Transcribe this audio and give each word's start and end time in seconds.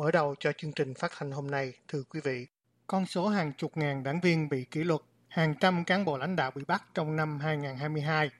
Mở 0.00 0.10
đầu 0.10 0.34
cho 0.40 0.52
chương 0.58 0.72
trình 0.72 0.94
phát 0.94 1.14
hành 1.14 1.30
hôm 1.30 1.50
nay, 1.50 1.72
thưa 1.88 2.02
quý 2.02 2.20
vị, 2.24 2.46
con 2.86 3.06
số 3.06 3.28
hàng 3.28 3.52
chục 3.58 3.76
ngàn 3.76 4.02
đảng 4.02 4.20
viên 4.20 4.48
bị 4.48 4.64
kỷ 4.64 4.84
luật, 4.84 5.00
hàng 5.28 5.54
trăm 5.60 5.84
cán 5.84 6.04
bộ 6.04 6.18
lãnh 6.18 6.36
đạo 6.36 6.50
bị 6.54 6.64
bắt 6.64 6.84
trong 6.94 7.16
năm 7.16 7.40
2022 7.40 8.30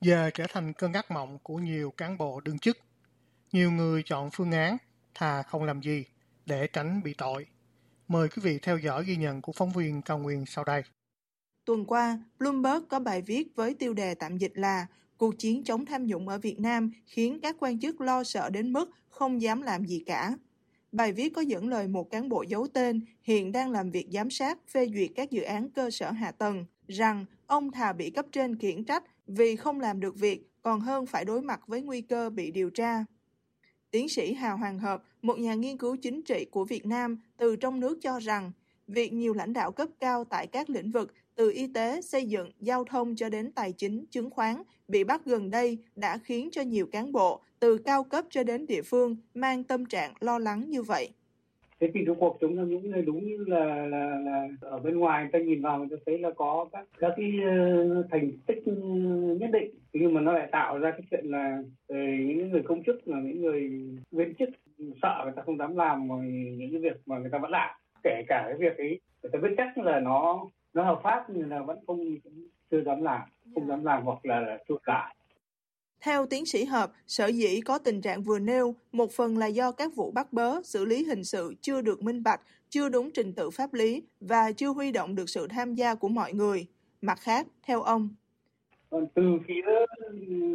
giờ 0.00 0.30
trở 0.34 0.44
thành 0.48 0.72
cơn 0.72 0.92
ác 0.92 1.10
mộng 1.10 1.38
của 1.42 1.56
nhiều 1.56 1.90
cán 1.90 2.18
bộ 2.18 2.40
đương 2.40 2.58
chức. 2.58 2.78
Nhiều 3.52 3.70
người 3.70 4.02
chọn 4.06 4.30
phương 4.32 4.52
án 4.52 4.76
thà 5.14 5.42
không 5.42 5.64
làm 5.64 5.82
gì 5.82 6.04
để 6.46 6.66
tránh 6.72 7.02
bị 7.02 7.14
tội. 7.18 7.46
Mời 8.08 8.28
quý 8.28 8.42
vị 8.42 8.58
theo 8.62 8.78
dõi 8.78 9.04
ghi 9.04 9.16
nhận 9.16 9.42
của 9.42 9.52
phóng 9.52 9.72
viên 9.72 10.02
Cao 10.02 10.18
Nguyên 10.18 10.46
sau 10.46 10.64
đây. 10.64 10.82
Tuần 11.64 11.84
qua, 11.84 12.18
Bloomberg 12.38 12.84
có 12.88 13.00
bài 13.00 13.22
viết 13.22 13.48
với 13.54 13.74
tiêu 13.74 13.94
đề 13.94 14.14
tạm 14.14 14.38
dịch 14.38 14.52
là 14.54 14.86
Cuộc 15.16 15.38
chiến 15.38 15.64
chống 15.64 15.86
tham 15.86 16.06
nhũng 16.06 16.28
ở 16.28 16.38
Việt 16.38 16.60
Nam 16.60 16.90
khiến 17.06 17.38
các 17.42 17.56
quan 17.58 17.80
chức 17.80 18.00
lo 18.00 18.24
sợ 18.24 18.50
đến 18.50 18.72
mức 18.72 18.90
không 19.08 19.42
dám 19.42 19.62
làm 19.62 19.84
gì 19.84 20.02
cả. 20.06 20.34
Bài 20.94 21.12
viết 21.12 21.28
có 21.34 21.40
dẫn 21.40 21.68
lời 21.68 21.88
một 21.88 22.10
cán 22.10 22.28
bộ 22.28 22.42
giấu 22.42 22.66
tên 22.66 23.00
hiện 23.22 23.52
đang 23.52 23.70
làm 23.70 23.90
việc 23.90 24.06
giám 24.12 24.30
sát 24.30 24.58
phê 24.68 24.88
duyệt 24.94 25.10
các 25.14 25.30
dự 25.30 25.42
án 25.42 25.70
cơ 25.70 25.90
sở 25.90 26.10
hạ 26.10 26.30
tầng, 26.30 26.64
rằng 26.88 27.24
ông 27.46 27.70
thà 27.70 27.92
bị 27.92 28.10
cấp 28.10 28.26
trên 28.32 28.58
khiển 28.58 28.84
trách 28.84 29.04
vì 29.26 29.56
không 29.56 29.80
làm 29.80 30.00
được 30.00 30.16
việc 30.16 30.50
còn 30.62 30.80
hơn 30.80 31.06
phải 31.06 31.24
đối 31.24 31.42
mặt 31.42 31.60
với 31.66 31.82
nguy 31.82 32.00
cơ 32.00 32.30
bị 32.30 32.50
điều 32.50 32.70
tra. 32.70 33.04
Tiến 33.90 34.08
sĩ 34.08 34.34
Hà 34.34 34.52
Hoàng 34.52 34.78
Hợp, 34.78 35.02
một 35.22 35.38
nhà 35.38 35.54
nghiên 35.54 35.78
cứu 35.78 35.96
chính 35.96 36.22
trị 36.22 36.46
của 36.50 36.64
Việt 36.64 36.86
Nam 36.86 37.18
từ 37.36 37.56
trong 37.56 37.80
nước 37.80 37.98
cho 38.02 38.20
rằng, 38.20 38.52
việc 38.88 39.12
nhiều 39.12 39.34
lãnh 39.34 39.52
đạo 39.52 39.72
cấp 39.72 39.88
cao 40.00 40.24
tại 40.24 40.46
các 40.46 40.70
lĩnh 40.70 40.90
vực 40.90 41.12
từ 41.36 41.50
y 41.50 41.66
tế, 41.74 42.00
xây 42.00 42.26
dựng, 42.26 42.50
giao 42.60 42.84
thông 42.84 43.16
cho 43.16 43.28
đến 43.28 43.52
tài 43.52 43.72
chính, 43.72 44.04
chứng 44.10 44.30
khoán 44.30 44.56
bị 44.88 45.04
bắt 45.04 45.24
gần 45.24 45.50
đây 45.50 45.78
đã 45.96 46.18
khiến 46.18 46.48
cho 46.52 46.62
nhiều 46.62 46.86
cán 46.86 47.12
bộ 47.12 47.40
từ 47.60 47.78
cao 47.78 48.04
cấp 48.04 48.24
cho 48.30 48.44
đến 48.44 48.66
địa 48.66 48.82
phương 48.82 49.16
mang 49.34 49.64
tâm 49.64 49.86
trạng 49.86 50.12
lo 50.20 50.38
lắng 50.38 50.64
như 50.68 50.82
vậy. 50.82 51.08
Thế 51.80 51.90
thì 51.94 52.00
cái 52.06 52.14
cuộc 52.18 52.38
chống 52.40 52.56
tham 52.56 52.70
nhũng 52.70 52.90
này 52.90 53.02
đúng 53.02 53.26
như 53.26 53.44
là, 53.46 53.86
là 53.86 54.20
là 54.24 54.48
ở 54.60 54.78
bên 54.78 54.98
ngoài 54.98 55.22
người 55.22 55.30
ta 55.32 55.38
nhìn 55.38 55.62
vào 55.62 55.78
người 55.78 55.88
ta 55.90 55.96
thấy 56.06 56.18
là 56.18 56.30
có 56.36 56.66
các 56.72 56.86
các 56.98 57.12
cái 57.16 57.32
ờ, 57.44 58.02
thành 58.10 58.30
tích 58.46 58.62
ừ, 58.66 58.72
nhất 59.40 59.50
định 59.52 59.70
nhưng 59.92 60.14
mà 60.14 60.20
nó 60.20 60.32
lại 60.32 60.48
tạo 60.52 60.78
ra 60.78 60.90
cái 60.90 61.00
chuyện 61.10 61.24
là 61.26 61.62
ờ, 61.88 61.96
những 61.96 62.50
người 62.50 62.62
công 62.62 62.82
chức 62.84 63.08
là 63.08 63.20
những 63.20 63.42
người 63.42 63.70
viên 64.10 64.34
chức 64.34 64.48
sợ 65.02 65.20
người 65.24 65.32
ta 65.36 65.42
không 65.46 65.58
dám 65.58 65.76
làm 65.76 66.08
những 66.58 66.70
cái 66.72 66.80
việc 66.80 67.00
mà 67.06 67.18
người 67.18 67.30
ta 67.30 67.38
vẫn 67.38 67.50
làm 67.50 67.70
kể 68.04 68.22
cả 68.28 68.44
cái 68.48 68.56
việc 68.58 68.78
ấy 68.78 69.00
ta 69.32 69.38
biết 69.42 69.54
chắc 69.56 69.78
là 69.78 70.00
nó 70.00 70.46
nó 70.74 70.84
hợp 70.84 71.00
pháp 71.02 71.30
nhưng 71.30 71.50
là 71.50 71.62
vẫn 71.62 71.78
không 71.86 72.16
chưa 72.70 72.82
dám 72.82 73.02
làm 73.02 73.20
không 73.54 73.68
dám 73.68 73.84
làm 73.84 74.02
hoặc 74.02 74.26
là, 74.26 74.40
là 74.40 74.58
chuột 74.68 74.82
lại 74.86 75.14
theo 76.04 76.26
tiến 76.26 76.46
sĩ 76.46 76.64
Hợp, 76.64 76.92
sở 77.06 77.26
dĩ 77.26 77.60
có 77.60 77.78
tình 77.78 78.00
trạng 78.00 78.22
vừa 78.22 78.38
nêu, 78.38 78.74
một 78.92 79.12
phần 79.12 79.38
là 79.38 79.46
do 79.46 79.72
các 79.72 79.94
vụ 79.94 80.10
bắt 80.10 80.32
bớ, 80.32 80.62
xử 80.62 80.84
lý 80.84 81.04
hình 81.04 81.24
sự 81.24 81.54
chưa 81.60 81.80
được 81.80 82.02
minh 82.02 82.22
bạch, 82.22 82.40
chưa 82.68 82.88
đúng 82.88 83.10
trình 83.10 83.32
tự 83.32 83.50
pháp 83.50 83.74
lý 83.74 84.02
và 84.20 84.52
chưa 84.52 84.68
huy 84.68 84.92
động 84.92 85.14
được 85.14 85.28
sự 85.28 85.48
tham 85.48 85.74
gia 85.74 85.94
của 85.94 86.08
mọi 86.08 86.32
người. 86.32 86.66
Mặt 87.02 87.18
khác, 87.20 87.46
theo 87.62 87.82
ông. 87.82 88.08
Còn 88.90 89.06
từ 89.14 89.22
phía 89.48 89.62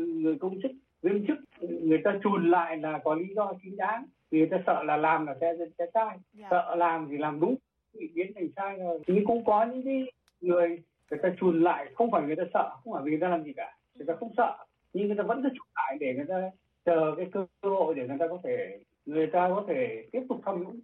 người 0.05 0.35
công 0.39 0.61
chức, 0.61 0.71
viên 1.01 1.25
chức, 1.27 1.37
người 1.81 1.99
ta 2.03 2.19
chùn 2.23 2.51
lại 2.51 2.77
là 2.77 2.99
có 3.03 3.15
lý 3.15 3.25
do 3.35 3.53
chính 3.63 3.77
đáng. 3.77 4.05
Vì 4.31 4.45
ta 4.51 4.57
sợ 4.65 4.83
là 4.83 4.97
làm 4.97 5.25
là 5.25 5.35
sẽ, 5.41 5.53
sẽ 5.77 5.85
sai. 5.93 6.07
Yeah. 6.07 6.21
Dạ. 6.33 6.47
Sợ 6.49 6.75
làm 6.75 7.07
thì 7.11 7.17
làm 7.17 7.39
đúng, 7.39 7.55
bị 7.93 8.09
biến 8.13 8.31
thành 8.35 8.49
sai 8.55 8.77
rồi. 8.77 8.99
Nhưng 9.07 9.25
cũng 9.25 9.45
có 9.45 9.65
những 9.65 9.83
cái 9.85 10.11
người 10.41 10.79
người 11.11 11.19
ta 11.23 11.29
chùn 11.39 11.63
lại 11.63 11.91
không 11.95 12.11
phải 12.11 12.21
người 12.21 12.35
ta 12.35 12.43
sợ, 12.53 12.77
không 12.83 12.93
phải 12.93 13.03
vì 13.05 13.11
người 13.11 13.19
ta 13.19 13.29
làm 13.29 13.43
gì 13.43 13.53
cả. 13.53 13.77
Người 13.95 14.05
ta 14.07 14.13
không 14.19 14.33
sợ 14.37 14.57
nhưng 14.93 15.07
người 15.07 15.17
ta 15.17 15.23
vẫn 15.23 15.43
cứ 15.43 15.49
chụp 15.49 15.67
lại 15.75 15.97
để 15.99 16.13
người 16.13 16.25
ta 16.29 16.51
chờ 16.85 17.13
cái 17.17 17.27
cơ 17.33 17.69
hội 17.69 17.95
để 17.95 18.07
người 18.07 18.17
ta 18.19 18.27
có 18.29 18.39
thể 18.43 18.79
người 19.05 19.27
ta 19.33 19.49
có 19.49 19.65
thể 19.67 20.09
tiếp 20.11 20.21
tục 20.29 20.41
tham 20.45 20.63
nhũng 20.63 20.79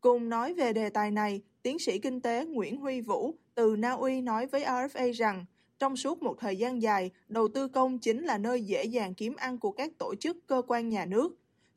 Cùng 0.00 0.28
nói 0.28 0.54
về 0.54 0.72
đề 0.72 0.90
tài 0.90 1.10
này, 1.10 1.40
tiến 1.62 1.78
sĩ 1.78 1.98
kinh 1.98 2.20
tế 2.20 2.44
Nguyễn 2.44 2.76
Huy 2.76 3.00
Vũ 3.00 3.34
từ 3.54 3.76
Na 3.78 3.92
Uy 3.92 4.20
nói 4.20 4.46
với 4.46 4.64
RFA 4.64 5.12
rằng 5.12 5.44
trong 5.78 5.96
suốt 5.96 6.22
một 6.22 6.36
thời 6.40 6.56
gian 6.56 6.82
dài, 6.82 7.10
đầu 7.28 7.48
tư 7.48 7.68
công 7.68 7.98
chính 7.98 8.24
là 8.24 8.38
nơi 8.38 8.60
dễ 8.62 8.84
dàng 8.84 9.14
kiếm 9.14 9.36
ăn 9.36 9.58
của 9.58 9.70
các 9.70 9.90
tổ 9.98 10.14
chức 10.14 10.46
cơ 10.46 10.62
quan 10.66 10.88
nhà 10.88 11.06
nước. 11.06 11.28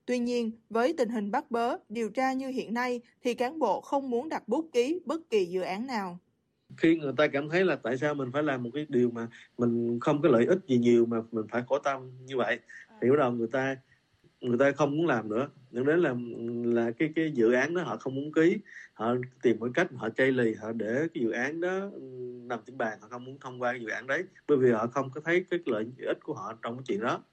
Tuy 0.09 0.19
nhiên, 0.19 0.51
với 0.69 0.93
tình 0.97 1.09
hình 1.09 1.31
bắt 1.31 1.51
bớ, 1.51 1.77
điều 1.89 2.09
tra 2.09 2.33
như 2.33 2.47
hiện 2.47 2.73
nay 2.73 3.01
thì 3.23 3.33
cán 3.33 3.59
bộ 3.59 3.81
không 3.81 4.09
muốn 4.09 4.29
đặt 4.29 4.47
bút 4.47 4.69
ký 4.73 4.99
bất 5.05 5.29
kỳ 5.29 5.45
dự 5.45 5.61
án 5.61 5.87
nào. 5.87 6.19
Khi 6.77 6.95
người 6.95 7.13
ta 7.17 7.27
cảm 7.27 7.49
thấy 7.49 7.65
là 7.65 7.75
tại 7.75 7.97
sao 7.97 8.13
mình 8.13 8.31
phải 8.33 8.43
làm 8.43 8.63
một 8.63 8.69
cái 8.73 8.85
điều 8.89 9.11
mà 9.11 9.27
mình 9.57 9.99
không 9.99 10.21
có 10.21 10.29
lợi 10.29 10.45
ích 10.45 10.57
gì 10.67 10.77
nhiều 10.77 11.05
mà 11.05 11.17
mình 11.31 11.45
phải 11.51 11.63
khổ 11.67 11.79
tâm 11.79 12.11
như 12.25 12.37
vậy 12.37 12.59
thì 13.01 13.09
bắt 13.09 13.15
đầu 13.19 13.31
người 13.31 13.47
ta 13.51 13.75
người 14.41 14.57
ta 14.57 14.71
không 14.71 14.97
muốn 14.97 15.07
làm 15.07 15.29
nữa. 15.29 15.49
Dẫn 15.71 15.85
đến 15.85 15.99
là 15.99 16.15
là 16.63 16.91
cái 16.91 17.09
cái 17.15 17.31
dự 17.31 17.51
án 17.51 17.73
đó 17.73 17.83
họ 17.83 17.97
không 17.97 18.15
muốn 18.15 18.31
ký 18.33 18.57
họ 18.93 19.15
tìm 19.41 19.59
mọi 19.59 19.69
cách 19.73 19.87
họ 19.95 20.09
chây 20.09 20.31
lì 20.31 20.53
họ 20.53 20.71
để 20.71 21.07
cái 21.13 21.23
dự 21.23 21.31
án 21.31 21.61
đó 21.61 21.79
ừ, 21.93 22.01
nằm 22.43 22.59
trên 22.65 22.77
bàn 22.77 22.97
họ 23.01 23.07
không 23.07 23.25
muốn 23.25 23.37
thông 23.39 23.61
qua 23.61 23.71
cái 23.71 23.81
dự 23.81 23.87
án 23.89 24.07
đấy 24.07 24.23
bởi 24.47 24.57
vì 24.57 24.71
họ 24.71 24.87
không 24.87 25.09
có 25.15 25.21
thấy 25.21 25.45
cái 25.49 25.59
lợi 25.65 25.85
ích 25.97 26.17
của 26.23 26.33
họ 26.33 26.53
trong 26.61 26.77
cái 26.77 26.83
chuyện 26.87 26.99
đó 26.99 27.23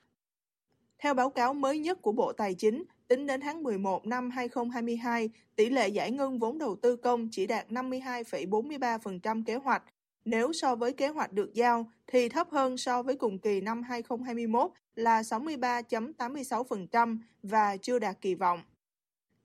theo 0.99 1.15
báo 1.15 1.31
cáo 1.31 1.55
mới 1.55 1.79
nhất 1.79 2.03
của 2.03 2.13
Bộ 2.13 2.33
Tài 2.33 2.55
chính, 2.55 2.85
tính 3.09 3.27
đến 3.27 3.41
tháng 3.41 3.63
11 3.63 4.07
năm 4.07 4.31
2022, 4.31 5.31
tỷ 5.57 5.71
lệ 5.71 5.89
giải 5.89 6.11
ngân 6.11 6.39
vốn 6.39 6.59
đầu 6.59 6.77
tư 6.77 6.97
công 6.97 7.29
chỉ 7.33 7.47
đạt 7.47 7.69
52,43% 7.69 9.45
kế 9.45 9.55
hoạch. 9.55 9.83
Nếu 10.25 10.53
so 10.53 10.75
với 10.75 10.93
kế 10.93 11.09
hoạch 11.09 11.33
được 11.33 11.55
giao 11.55 11.91
thì 12.07 12.29
thấp 12.29 12.51
hơn 12.51 12.77
so 12.77 13.03
với 13.03 13.17
cùng 13.17 13.39
kỳ 13.39 13.61
năm 13.61 13.83
2021 13.83 14.71
là 14.95 15.23
63.86% 15.23 17.19
và 17.43 17.77
chưa 17.77 17.99
đạt 17.99 18.21
kỳ 18.21 18.35
vọng. 18.35 18.63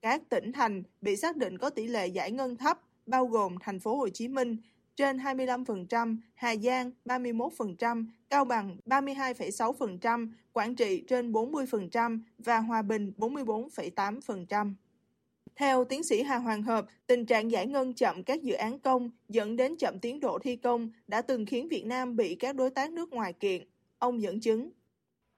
Các 0.02 0.22
tỉnh 0.28 0.52
thành 0.52 0.82
bị 1.00 1.16
xác 1.16 1.36
định 1.36 1.58
có 1.58 1.70
tỷ 1.70 1.86
lệ 1.86 2.06
giải 2.06 2.32
ngân 2.32 2.56
thấp 2.56 2.80
bao 3.06 3.26
gồm 3.26 3.56
thành 3.60 3.80
phố 3.80 3.96
Hồ 3.96 4.08
Chí 4.08 4.28
Minh, 4.28 4.56
trên 4.96 5.16
25%, 5.16 6.16
Hà 6.34 6.56
Giang 6.56 6.90
31%, 7.04 8.04
Cao 8.30 8.44
Bằng 8.44 8.76
32,6%, 8.86 10.28
Quảng 10.52 10.74
Trị 10.74 11.04
trên 11.08 11.32
40% 11.32 12.18
và 12.38 12.58
Hòa 12.58 12.82
Bình 12.82 13.12
44,8%. 13.18 14.72
Theo 15.56 15.84
tiến 15.84 16.02
sĩ 16.02 16.22
Hà 16.22 16.36
Hoàng 16.36 16.62
Hợp, 16.62 16.86
tình 17.06 17.26
trạng 17.26 17.50
giải 17.50 17.66
ngân 17.66 17.94
chậm 17.94 18.22
các 18.22 18.42
dự 18.42 18.54
án 18.54 18.78
công 18.78 19.10
dẫn 19.28 19.56
đến 19.56 19.76
chậm 19.76 19.98
tiến 19.98 20.20
độ 20.20 20.38
thi 20.38 20.56
công 20.56 20.90
đã 21.06 21.22
từng 21.22 21.46
khiến 21.46 21.68
Việt 21.68 21.86
Nam 21.86 22.16
bị 22.16 22.34
các 22.34 22.56
đối 22.56 22.70
tác 22.70 22.92
nước 22.92 23.12
ngoài 23.12 23.32
kiện. 23.32 23.62
Ông 23.98 24.22
dẫn 24.22 24.40
chứng. 24.40 24.70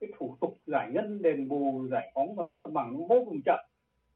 Cái 0.00 0.10
thủ 0.18 0.36
tục 0.40 0.60
giải 0.66 0.90
ngân 0.92 1.22
đền 1.22 1.48
bù, 1.48 1.86
giải 1.90 2.12
phóng 2.14 2.36
bằng 2.72 3.08
vô 3.08 3.24
cùng 3.24 3.40
chậm. 3.44 3.58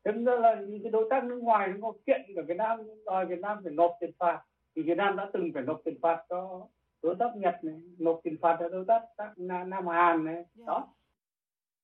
Thế 0.05 0.13
nên 0.13 0.41
là 0.41 0.57
những 0.69 0.83
cái 0.83 0.91
đối 0.91 1.07
tác 1.11 1.25
nước 1.25 1.43
ngoài 1.43 1.69
nó 1.79 1.93
kiện 2.07 2.21
ở 2.37 2.43
Việt 2.43 2.57
Nam, 2.57 2.79
đòi 3.07 3.27
Việt 3.27 3.39
Nam 3.39 3.59
phải 3.65 3.73
nộp 3.73 3.91
tiền 4.01 4.11
phạt 4.19 4.41
thì 4.77 4.83
Việt 4.83 4.97
Nam 4.97 5.17
đã 5.17 5.31
từng 5.33 5.51
phải 5.55 5.63
nộp 5.63 5.81
tiền 5.85 5.99
phạt 6.03 6.25
cho 6.29 6.69
đối 7.03 7.15
tác 7.19 7.37
Nhật 7.37 7.55
này, 7.63 7.81
nộp 7.99 8.21
tiền 8.25 8.37
phạt 8.43 8.57
cho 8.61 8.69
đối 8.69 8.85
tác 8.89 9.01
các 9.17 9.33
Nam 9.37 9.87
Hàn 9.87 10.25
này, 10.25 10.45
dạ. 10.55 10.65
đó. 10.67 10.95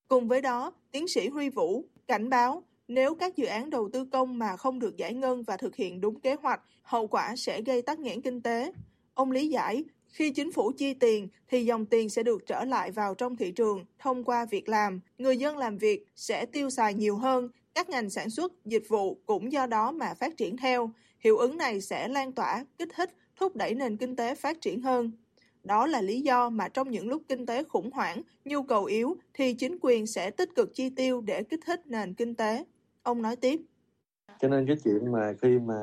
Cùng 0.09 0.29
với 0.29 0.43
đó, 0.43 0.73
tiến 0.93 1.09
sĩ 1.09 1.29
Huy 1.29 1.51
Vũ 1.51 1.85
cảnh 2.07 2.31
báo 2.31 2.63
nếu 2.89 3.15
các 3.15 3.37
dự 3.37 3.47
án 3.47 3.71
đầu 3.71 3.89
tư 3.93 4.05
công 4.05 4.39
mà 4.39 4.57
không 4.57 4.79
được 4.79 4.97
giải 4.97 5.15
ngân 5.15 5.43
và 5.43 5.57
thực 5.57 5.77
hiện 5.77 6.01
đúng 6.01 6.21
kế 6.21 6.35
hoạch, 6.35 6.61
hậu 6.83 7.07
quả 7.07 7.37
sẽ 7.37 7.63
gây 7.63 7.83
tắc 7.83 7.99
nghẽn 7.99 8.21
kinh 8.21 8.43
tế. 8.43 8.73
Ông 9.15 9.31
lý 9.31 9.49
giải, 9.49 9.85
Khi 10.15 10.31
chính 10.31 10.53
phủ 10.53 10.73
chi 10.77 10.95
tiền 10.95 11.29
thì 11.49 11.65
dòng 11.65 11.87
tiền 11.87 12.09
sẽ 12.09 12.23
được 12.23 12.47
trở 12.47 12.65
lại 12.65 12.91
vào 12.91 13.15
trong 13.15 13.37
thị 13.37 13.53
trường 13.53 13.85
thông 13.99 14.25
qua 14.25 14.47
việc 14.51 14.69
làm. 14.69 15.01
Người 15.19 15.37
dân 15.37 15.59
làm 15.59 15.79
việc 15.79 16.07
sẽ 16.17 16.47
tiêu 16.47 16.71
xài 16.71 16.95
nhiều 16.95 17.17
hơn, 17.17 17.49
các 17.75 17.89
ngành 17.89 18.11
sản 18.11 18.31
xuất, 18.31 18.53
dịch 18.65 18.89
vụ 18.89 19.19
cũng 19.27 19.53
do 19.53 19.67
đó 19.67 19.93
mà 19.93 20.15
phát 20.15 20.37
triển 20.37 20.57
theo. 20.57 20.91
Hiệu 21.25 21.37
ứng 21.37 21.57
này 21.57 21.81
sẽ 21.81 22.09
lan 22.09 22.33
tỏa, 22.33 22.65
kích 22.79 22.89
thích, 22.97 23.11
thúc 23.37 23.57
đẩy 23.57 23.75
nền 23.75 23.97
kinh 23.97 24.17
tế 24.17 24.35
phát 24.35 24.61
triển 24.61 24.83
hơn. 24.83 25.13
Đó 25.65 25.87
là 25.87 26.01
lý 26.01 26.21
do 26.21 26.51
mà 26.51 26.69
trong 26.69 26.91
những 26.91 27.09
lúc 27.09 27.23
kinh 27.29 27.47
tế 27.47 27.65
khủng 27.65 27.91
hoảng, 27.91 28.23
nhu 28.45 28.63
cầu 28.63 28.85
yếu 28.85 29.17
thì 29.35 29.55
chính 29.55 29.79
quyền 29.81 30.07
sẽ 30.07 30.31
tích 30.31 30.55
cực 30.55 30.75
chi 30.75 30.91
tiêu 30.91 31.21
để 31.21 31.43
kích 31.43 31.61
thích 31.67 31.81
nền 31.87 32.15
kinh 32.15 32.35
tế. 32.35 32.65
Ông 33.03 33.23
nói 33.23 33.37
tiếp. 33.37 33.61
Cho 34.41 34.49
nên 34.49 34.67
cái 34.67 34.77
chuyện 34.85 35.13
mà 35.13 35.33
khi 35.43 35.59
mà 35.59 35.75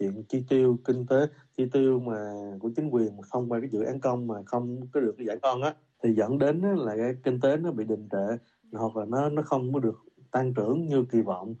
chuyện 0.00 0.24
chi 0.28 0.44
tiêu 0.48 0.78
kinh 0.84 1.06
tế, 1.06 1.16
chi 1.56 1.64
tiêu 1.72 2.00
mà 2.00 2.32
của 2.60 2.70
chính 2.76 2.90
quyền 2.90 3.16
mà 3.16 3.22
không 3.22 3.52
qua 3.52 3.60
cái 3.60 3.68
dự 3.72 3.82
án 3.82 4.00
công 4.00 4.26
mà 4.26 4.34
không 4.46 4.80
có 4.92 5.00
được 5.00 5.14
cái 5.18 5.26
giải 5.26 5.36
con 5.42 5.62
á 5.62 5.74
thì 6.02 6.14
dẫn 6.14 6.38
đến 6.38 6.60
là 6.76 6.96
cái 6.96 7.14
kinh 7.24 7.40
tế 7.40 7.56
nó 7.56 7.72
bị 7.72 7.84
đình 7.84 8.08
trệ 8.12 8.36
hoặc 8.72 8.96
là 8.96 9.04
nó 9.08 9.28
nó 9.28 9.42
không 9.42 9.72
có 9.72 9.80
được 9.80 9.98
tăng 10.30 10.54
trưởng 10.54 10.86
như 10.86 11.04
kỳ 11.12 11.20
vọng. 11.20 11.54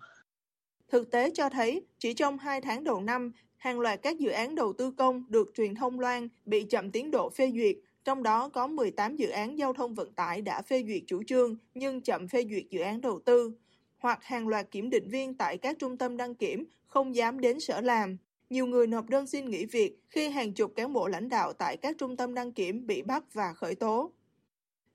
Thực 0.90 1.10
tế 1.10 1.30
cho 1.30 1.48
thấy, 1.48 1.82
chỉ 1.98 2.14
trong 2.14 2.38
2 2.38 2.60
tháng 2.60 2.84
đầu 2.84 3.00
năm, 3.00 3.32
hàng 3.56 3.80
loạt 3.80 4.02
các 4.02 4.18
dự 4.18 4.30
án 4.30 4.54
đầu 4.54 4.72
tư 4.72 4.90
công 4.90 5.24
được 5.28 5.52
truyền 5.54 5.74
thông 5.74 6.00
loan 6.00 6.28
bị 6.44 6.64
chậm 6.64 6.90
tiến 6.90 7.10
độ 7.10 7.30
phê 7.30 7.52
duyệt, 7.54 7.76
trong 8.04 8.22
đó 8.22 8.48
có 8.48 8.66
18 8.66 9.16
dự 9.16 9.28
án 9.28 9.58
giao 9.58 9.72
thông 9.72 9.94
vận 9.94 10.12
tải 10.12 10.42
đã 10.42 10.62
phê 10.62 10.84
duyệt 10.86 11.02
chủ 11.06 11.22
trương 11.22 11.56
nhưng 11.74 12.00
chậm 12.00 12.28
phê 12.28 12.44
duyệt 12.50 12.64
dự 12.70 12.80
án 12.80 13.00
đầu 13.00 13.20
tư, 13.24 13.52
hoặc 13.98 14.24
hàng 14.24 14.48
loạt 14.48 14.70
kiểm 14.70 14.90
định 14.90 15.08
viên 15.08 15.34
tại 15.34 15.58
các 15.58 15.78
trung 15.78 15.96
tâm 15.96 16.16
đăng 16.16 16.34
kiểm 16.34 16.64
không 16.86 17.14
dám 17.14 17.40
đến 17.40 17.60
sở 17.60 17.80
làm. 17.80 18.16
Nhiều 18.50 18.66
người 18.66 18.86
nộp 18.86 19.08
đơn 19.08 19.26
xin 19.26 19.50
nghỉ 19.50 19.64
việc 19.64 19.98
khi 20.08 20.28
hàng 20.28 20.52
chục 20.52 20.72
cán 20.76 20.92
bộ 20.92 21.08
lãnh 21.08 21.28
đạo 21.28 21.52
tại 21.52 21.76
các 21.76 21.96
trung 21.98 22.16
tâm 22.16 22.34
đăng 22.34 22.52
kiểm 22.52 22.86
bị 22.86 23.02
bắt 23.02 23.24
và 23.32 23.52
khởi 23.52 23.74
tố. 23.74 24.10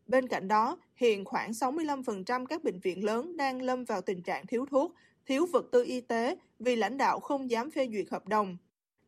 Bên 0.08 0.28
cạnh 0.28 0.48
đó, 0.48 0.78
hiện 0.96 1.26
khoảng 1.26 1.52
65% 1.52 2.46
các 2.46 2.64
bệnh 2.64 2.80
viện 2.80 3.06
lớn 3.06 3.38
đang 3.38 3.62
lâm 3.62 3.86
vào 3.86 4.02
tình 4.02 4.22
trạng 4.22 4.48
thiếu 4.48 4.66
thuốc, 4.66 4.96
thiếu 5.26 5.46
vật 5.46 5.66
tư 5.72 5.84
y 5.84 6.02
tế 6.02 6.38
vì 6.60 6.76
lãnh 6.76 6.98
đạo 6.98 7.20
không 7.20 7.52
dám 7.52 7.72
phê 7.72 7.90
duyệt 7.92 8.10
hợp 8.10 8.28
đồng. 8.28 8.58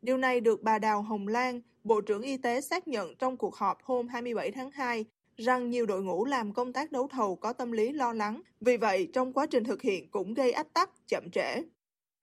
Điều 0.02 0.16
này 0.16 0.40
được 0.40 0.62
bà 0.62 0.78
Đào 0.78 1.02
Hồng 1.02 1.28
Lan, 1.28 1.60
Bộ 1.84 2.00
trưởng 2.00 2.22
Y 2.22 2.36
tế 2.36 2.60
xác 2.60 2.88
nhận 2.88 3.14
trong 3.16 3.36
cuộc 3.36 3.56
họp 3.56 3.82
hôm 3.82 4.08
27 4.08 4.50
tháng 4.50 4.70
2 4.70 5.04
rằng 5.36 5.70
nhiều 5.70 5.86
đội 5.86 6.02
ngũ 6.02 6.24
làm 6.24 6.52
công 6.52 6.72
tác 6.72 6.92
đấu 6.92 7.08
thầu 7.08 7.36
có 7.36 7.52
tâm 7.52 7.72
lý 7.72 7.92
lo 7.92 8.12
lắng, 8.12 8.42
vì 8.60 8.76
vậy 8.76 9.08
trong 9.12 9.32
quá 9.32 9.46
trình 9.46 9.64
thực 9.64 9.82
hiện 9.82 10.10
cũng 10.10 10.34
gây 10.34 10.52
ách 10.52 10.72
tắc, 10.72 10.90
chậm 11.06 11.30
trễ. 11.32 11.62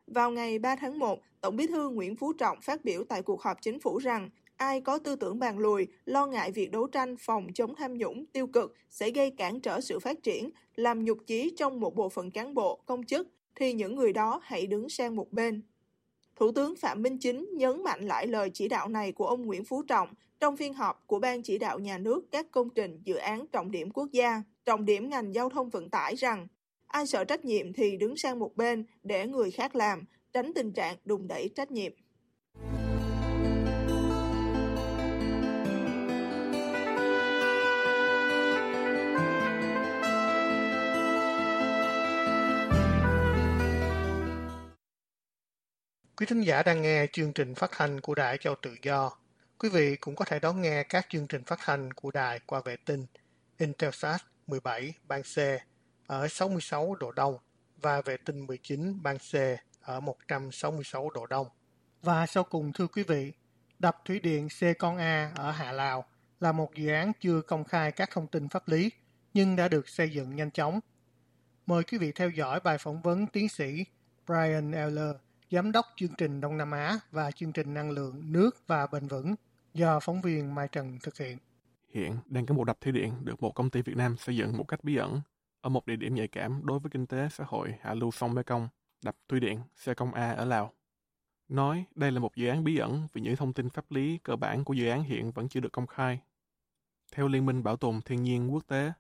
Vào 0.07 0.31
ngày 0.31 0.59
3 0.59 0.75
tháng 0.75 0.99
1, 0.99 1.19
Tổng 1.41 1.55
bí 1.55 1.67
thư 1.67 1.89
Nguyễn 1.89 2.15
Phú 2.15 2.33
Trọng 2.33 2.61
phát 2.61 2.85
biểu 2.85 3.03
tại 3.03 3.21
cuộc 3.21 3.41
họp 3.41 3.61
chính 3.61 3.79
phủ 3.79 3.97
rằng 3.97 4.29
ai 4.57 4.81
có 4.81 4.99
tư 4.99 5.15
tưởng 5.15 5.39
bàn 5.39 5.59
lùi, 5.59 5.87
lo 6.05 6.25
ngại 6.27 6.51
việc 6.51 6.71
đấu 6.71 6.87
tranh 6.87 7.15
phòng 7.19 7.47
chống 7.53 7.75
tham 7.75 7.97
nhũng, 7.97 8.25
tiêu 8.25 8.47
cực 8.47 8.73
sẽ 8.89 9.11
gây 9.11 9.31
cản 9.31 9.59
trở 9.59 9.81
sự 9.81 9.99
phát 9.99 10.23
triển, 10.23 10.49
làm 10.75 11.05
nhục 11.05 11.17
chí 11.27 11.53
trong 11.57 11.79
một 11.79 11.95
bộ 11.95 12.09
phận 12.09 12.31
cán 12.31 12.53
bộ, 12.53 12.79
công 12.85 13.03
chức, 13.03 13.27
thì 13.55 13.73
những 13.73 13.95
người 13.95 14.13
đó 14.13 14.41
hãy 14.43 14.67
đứng 14.67 14.89
sang 14.89 15.15
một 15.15 15.31
bên. 15.31 15.61
Thủ 16.35 16.51
tướng 16.51 16.75
Phạm 16.75 17.01
Minh 17.01 17.17
Chính 17.17 17.49
nhấn 17.53 17.83
mạnh 17.83 18.07
lại 18.07 18.27
lời 18.27 18.49
chỉ 18.53 18.67
đạo 18.67 18.87
này 18.87 19.11
của 19.11 19.27
ông 19.27 19.45
Nguyễn 19.45 19.63
Phú 19.63 19.83
Trọng 19.83 20.09
trong 20.39 20.57
phiên 20.57 20.73
họp 20.73 21.03
của 21.07 21.19
Ban 21.19 21.43
chỉ 21.43 21.57
đạo 21.57 21.79
nhà 21.79 21.97
nước 21.97 22.25
các 22.31 22.51
công 22.51 22.69
trình 22.69 23.01
dự 23.03 23.15
án 23.15 23.47
trọng 23.47 23.71
điểm 23.71 23.91
quốc 23.91 24.11
gia, 24.11 24.43
trọng 24.65 24.85
điểm 24.85 25.09
ngành 25.09 25.33
giao 25.33 25.49
thông 25.49 25.69
vận 25.69 25.89
tải 25.89 26.15
rằng 26.15 26.47
ai 26.87 27.07
sợ 27.07 27.23
trách 27.23 27.45
nhiệm 27.45 27.73
thì 27.73 27.97
đứng 27.97 28.17
sang 28.17 28.39
một 28.39 28.55
bên 28.55 28.85
để 29.03 29.27
người 29.27 29.51
khác 29.51 29.75
làm, 29.75 30.03
tránh 30.33 30.51
tình 30.53 30.71
trạng 30.71 30.95
đùng 31.05 31.27
đẩy 31.27 31.49
trách 31.55 31.71
nhiệm. 31.71 31.91
Quý 46.17 46.25
thính 46.25 46.41
giả 46.41 46.63
đang 46.63 46.81
nghe 46.81 47.07
chương 47.13 47.33
trình 47.33 47.55
phát 47.55 47.71
thanh 47.73 48.01
của 48.01 48.15
Đài 48.15 48.37
Châu 48.37 48.55
Tự 48.61 48.75
Do. 48.81 49.11
Quý 49.59 49.69
vị 49.69 49.95
cũng 49.95 50.15
có 50.15 50.25
thể 50.25 50.39
đón 50.39 50.61
nghe 50.61 50.83
các 50.83 51.07
chương 51.09 51.27
trình 51.27 51.43
phát 51.43 51.59
thanh 51.61 51.93
của 51.93 52.11
đài 52.11 52.39
qua 52.45 52.61
vệ 52.65 52.75
tinh 52.85 53.05
Intelsat 53.57 54.21
17 54.47 54.93
ban 55.07 55.21
C 55.21 55.37
ở 56.07 56.27
66 56.27 56.95
độ 56.95 57.11
Đông 57.11 57.37
và 57.81 58.01
vệ 58.01 58.17
tinh 58.17 58.45
19 58.45 59.03
ban 59.03 59.17
C 59.17 59.33
ở 59.81 59.99
166 59.99 61.09
độ 61.09 61.25
Đông. 61.25 61.47
Và 62.01 62.25
sau 62.25 62.43
cùng 62.43 62.73
thưa 62.73 62.87
quý 62.87 63.03
vị, 63.03 63.33
đập 63.79 63.97
thủy 64.05 64.19
điện 64.19 64.47
C 64.49 64.77
con 64.79 64.97
A 64.97 65.31
ở 65.35 65.51
Hạ 65.51 65.71
Lào 65.71 66.05
là 66.39 66.51
một 66.51 66.75
dự 66.75 66.89
án 66.89 67.11
chưa 67.19 67.41
công 67.41 67.63
khai 67.63 67.91
các 67.91 68.09
thông 68.11 68.27
tin 68.27 68.49
pháp 68.49 68.67
lý 68.67 68.89
nhưng 69.33 69.55
đã 69.55 69.67
được 69.67 69.89
xây 69.89 70.09
dựng 70.09 70.35
nhanh 70.35 70.51
chóng. 70.51 70.79
Mời 71.65 71.83
quý 71.83 71.97
vị 71.97 72.11
theo 72.11 72.29
dõi 72.29 72.59
bài 72.59 72.77
phỏng 72.77 73.01
vấn 73.01 73.27
tiến 73.27 73.49
sĩ 73.49 73.85
Brian 74.27 74.71
Eller, 74.71 75.15
giám 75.51 75.71
đốc 75.71 75.85
chương 75.95 76.13
trình 76.17 76.41
Đông 76.41 76.57
Nam 76.57 76.71
Á 76.71 76.99
và 77.11 77.31
chương 77.31 77.51
trình 77.51 77.73
năng 77.73 77.91
lượng 77.91 78.31
nước 78.31 78.67
và 78.67 78.87
bền 78.87 79.07
vững 79.07 79.35
do 79.73 79.99
phóng 79.99 80.21
viên 80.21 80.55
Mai 80.55 80.67
Trần 80.71 80.97
thực 81.03 81.17
hiện. 81.17 81.37
Hiện 81.89 82.17
đang 82.25 82.45
có 82.45 82.55
một 82.55 82.63
đập 82.63 82.81
thủy 82.81 82.91
điện 82.91 83.13
được 83.23 83.43
một 83.43 83.55
công 83.55 83.69
ty 83.69 83.81
Việt 83.81 83.97
Nam 83.97 84.17
xây 84.17 84.35
dựng 84.35 84.57
một 84.57 84.63
cách 84.63 84.83
bí 84.83 84.95
ẩn 84.95 85.21
ở 85.61 85.69
một 85.69 85.87
địa 85.87 85.95
điểm 85.95 86.15
nhạy 86.15 86.27
cảm 86.27 86.65
đối 86.65 86.79
với 86.79 86.89
kinh 86.89 87.07
tế 87.07 87.27
xã 87.31 87.43
hội 87.47 87.75
hạ 87.81 87.93
lưu 87.93 88.11
sông 88.11 88.33
Mekong, 88.33 88.67
đập 89.03 89.15
thủy 89.29 89.39
điện 89.39 89.59
Xe 89.75 89.93
Công 89.93 90.13
A 90.13 90.31
ở 90.31 90.45
Lào. 90.45 90.73
Nói 91.47 91.85
đây 91.95 92.11
là 92.11 92.19
một 92.19 92.35
dự 92.35 92.47
án 92.47 92.63
bí 92.63 92.77
ẩn 92.77 93.07
vì 93.13 93.21
những 93.21 93.35
thông 93.35 93.53
tin 93.53 93.69
pháp 93.69 93.91
lý 93.91 94.19
cơ 94.23 94.35
bản 94.35 94.63
của 94.63 94.73
dự 94.73 94.89
án 94.89 95.03
hiện 95.03 95.31
vẫn 95.31 95.49
chưa 95.49 95.59
được 95.59 95.71
công 95.71 95.87
khai. 95.87 96.19
Theo 97.11 97.27
Liên 97.27 97.45
minh 97.45 97.63
Bảo 97.63 97.77
tồn 97.77 98.01
Thiên 98.01 98.23
nhiên 98.23 98.53
Quốc 98.53 98.63
tế, 98.67 98.91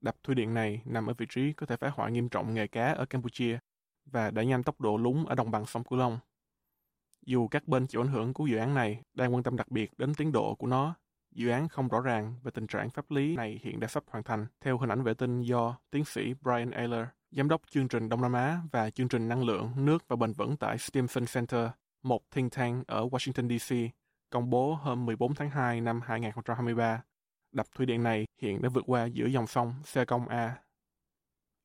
đập 0.00 0.16
thủy 0.22 0.34
điện 0.34 0.54
này 0.54 0.82
nằm 0.84 1.06
ở 1.06 1.14
vị 1.18 1.26
trí 1.28 1.52
có 1.52 1.66
thể 1.66 1.76
phá 1.76 1.88
hoại 1.94 2.12
nghiêm 2.12 2.28
trọng 2.28 2.54
nghề 2.54 2.66
cá 2.66 2.92
ở 2.92 3.06
Campuchia 3.06 3.58
và 4.04 4.30
đẩy 4.30 4.46
nhanh 4.46 4.62
tốc 4.62 4.80
độ 4.80 4.96
lún 4.96 5.24
ở 5.24 5.34
đồng 5.34 5.50
bằng 5.50 5.66
sông 5.66 5.84
Cửu 5.84 5.98
Long. 5.98 6.18
Dù 7.26 7.48
các 7.48 7.68
bên 7.68 7.86
chịu 7.86 8.00
ảnh 8.00 8.08
hưởng 8.08 8.34
của 8.34 8.46
dự 8.46 8.56
án 8.56 8.74
này 8.74 9.02
đang 9.14 9.34
quan 9.34 9.42
tâm 9.42 9.56
đặc 9.56 9.70
biệt 9.70 9.90
đến 9.98 10.14
tiến 10.14 10.32
độ 10.32 10.54
của 10.54 10.66
nó, 10.66 10.94
dự 11.32 11.48
án 11.48 11.68
không 11.68 11.88
rõ 11.88 12.00
ràng 12.00 12.34
về 12.42 12.50
tình 12.50 12.66
trạng 12.66 12.90
pháp 12.90 13.10
lý 13.10 13.36
này 13.36 13.60
hiện 13.62 13.80
đã 13.80 13.88
sắp 13.88 14.04
hoàn 14.06 14.24
thành 14.24 14.46
theo 14.60 14.78
hình 14.78 14.90
ảnh 14.90 15.02
vệ 15.02 15.14
tinh 15.14 15.42
do 15.42 15.78
tiến 15.90 16.04
sĩ 16.04 16.34
Brian 16.42 16.70
Ayler, 16.70 17.06
giám 17.30 17.48
đốc 17.48 17.62
chương 17.70 17.88
trình 17.88 18.08
Đông 18.08 18.22
Nam 18.22 18.32
Á 18.32 18.60
và 18.72 18.90
chương 18.90 19.08
trình 19.08 19.28
năng 19.28 19.44
lượng, 19.44 19.72
nước 19.76 20.08
và 20.08 20.16
bền 20.16 20.32
vững 20.32 20.56
tại 20.56 20.78
Stimson 20.78 21.24
Center, 21.34 21.70
một 22.02 22.30
think 22.30 22.52
tank 22.56 22.86
ở 22.86 23.06
Washington 23.06 23.58
DC, 23.58 23.94
công 24.30 24.50
bố 24.50 24.74
hôm 24.74 25.06
14 25.06 25.34
tháng 25.34 25.50
2 25.50 25.80
năm 25.80 26.00
2023. 26.04 27.02
Đập 27.52 27.66
thủy 27.74 27.86
điện 27.86 28.02
này 28.02 28.26
hiện 28.42 28.62
đã 28.62 28.68
vượt 28.68 28.84
qua 28.86 29.06
giữa 29.06 29.26
dòng 29.26 29.46
sông 29.46 29.74
Sê-công 29.84 30.28
A. 30.28 30.56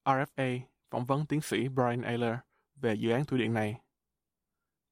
RFA 0.05 0.59
phỏng 0.95 1.05
vấn 1.05 1.25
tiến 1.25 1.41
sĩ 1.41 1.67
Brian 1.67 2.01
Ayler 2.01 2.35
về 2.75 2.93
dự 2.93 3.11
án 3.11 3.25
thủy 3.25 3.39
điện 3.39 3.53
này 3.53 3.81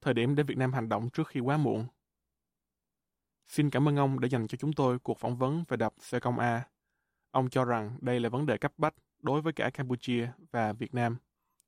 thời 0.01 0.13
điểm 0.13 0.35
để 0.35 0.43
Việt 0.43 0.57
Nam 0.57 0.73
hành 0.73 0.89
động 0.89 1.09
trước 1.09 1.27
khi 1.27 1.39
quá 1.39 1.57
muộn. 1.57 1.85
Xin 3.47 3.69
cảm 3.69 3.87
ơn 3.87 3.95
ông 3.95 4.19
đã 4.19 4.27
dành 4.27 4.47
cho 4.47 4.55
chúng 4.55 4.73
tôi 4.73 4.99
cuộc 4.99 5.19
phỏng 5.19 5.37
vấn 5.37 5.63
về 5.67 5.77
đập 5.77 5.93
Xe 5.99 6.19
Công 6.19 6.39
A. 6.39 6.63
Ông 7.31 7.49
cho 7.49 7.65
rằng 7.65 7.97
đây 8.01 8.19
là 8.19 8.29
vấn 8.29 8.45
đề 8.45 8.57
cấp 8.57 8.73
bách 8.77 8.93
đối 9.21 9.41
với 9.41 9.53
cả 9.53 9.69
Campuchia 9.69 10.27
và 10.51 10.73
Việt 10.73 10.93
Nam, 10.93 11.17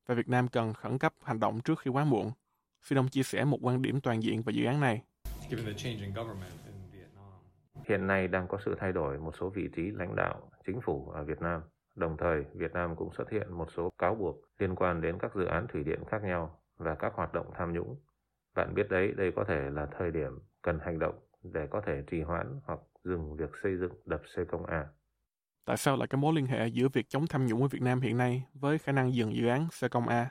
và 0.05 0.15
Việt 0.15 0.29
Nam 0.29 0.47
cần 0.47 0.73
khẩn 0.73 0.97
cấp 0.97 1.13
hành 1.23 1.39
động 1.39 1.61
trước 1.61 1.79
khi 1.79 1.91
quá 1.91 2.05
muộn. 2.05 2.31
Xin 2.81 2.97
ông 2.97 3.09
chia 3.09 3.23
sẻ 3.23 3.45
một 3.45 3.59
quan 3.61 3.81
điểm 3.81 4.01
toàn 4.01 4.23
diện 4.23 4.41
về 4.41 4.53
dự 4.53 4.65
án 4.65 4.79
này. 4.79 5.03
Hiện 7.85 8.07
nay 8.07 8.27
đang 8.27 8.47
có 8.47 8.57
sự 8.65 8.75
thay 8.79 8.91
đổi 8.91 9.19
một 9.19 9.35
số 9.39 9.49
vị 9.49 9.69
trí 9.75 9.91
lãnh 9.91 10.15
đạo 10.15 10.51
chính 10.65 10.81
phủ 10.81 11.09
ở 11.09 11.23
Việt 11.23 11.41
Nam. 11.41 11.61
Đồng 11.95 12.17
thời, 12.17 12.45
Việt 12.53 12.73
Nam 12.73 12.95
cũng 12.95 13.13
xuất 13.13 13.29
hiện 13.29 13.53
một 13.53 13.71
số 13.71 13.89
cáo 13.97 14.15
buộc 14.15 14.41
liên 14.59 14.75
quan 14.75 15.01
đến 15.01 15.17
các 15.19 15.35
dự 15.35 15.45
án 15.45 15.67
thủy 15.67 15.83
điện 15.83 15.99
khác 16.07 16.23
nhau 16.23 16.59
và 16.77 16.95
các 16.95 17.13
hoạt 17.13 17.33
động 17.33 17.51
tham 17.53 17.73
nhũng 17.73 17.95
bạn 18.55 18.73
biết 18.73 18.89
đấy, 18.89 19.13
đây 19.17 19.31
có 19.35 19.43
thể 19.43 19.69
là 19.69 19.87
thời 19.97 20.11
điểm 20.11 20.39
cần 20.61 20.79
hành 20.79 20.99
động 20.99 21.15
để 21.43 21.67
có 21.67 21.81
thể 21.85 22.03
trì 22.07 22.21
hoãn 22.21 22.59
hoặc 22.63 22.79
dừng 23.03 23.37
việc 23.37 23.49
xây 23.63 23.77
dựng 23.77 23.93
đập 24.05 24.21
xây 24.35 24.45
công 24.45 24.65
A. 24.65 24.87
Tại 25.65 25.77
sao 25.77 25.97
lại 25.97 26.07
có 26.07 26.17
mối 26.17 26.33
liên 26.35 26.45
hệ 26.45 26.67
giữa 26.67 26.87
việc 26.93 27.09
chống 27.09 27.27
tham 27.29 27.45
nhũng 27.45 27.61
ở 27.61 27.67
Việt 27.67 27.81
Nam 27.81 28.01
hiện 28.01 28.17
nay 28.17 28.45
với 28.53 28.77
khả 28.77 28.91
năng 28.91 29.13
dừng 29.13 29.35
dự 29.35 29.47
án 29.47 29.67
xây 29.71 29.89
công 29.89 30.07
A? 30.07 30.29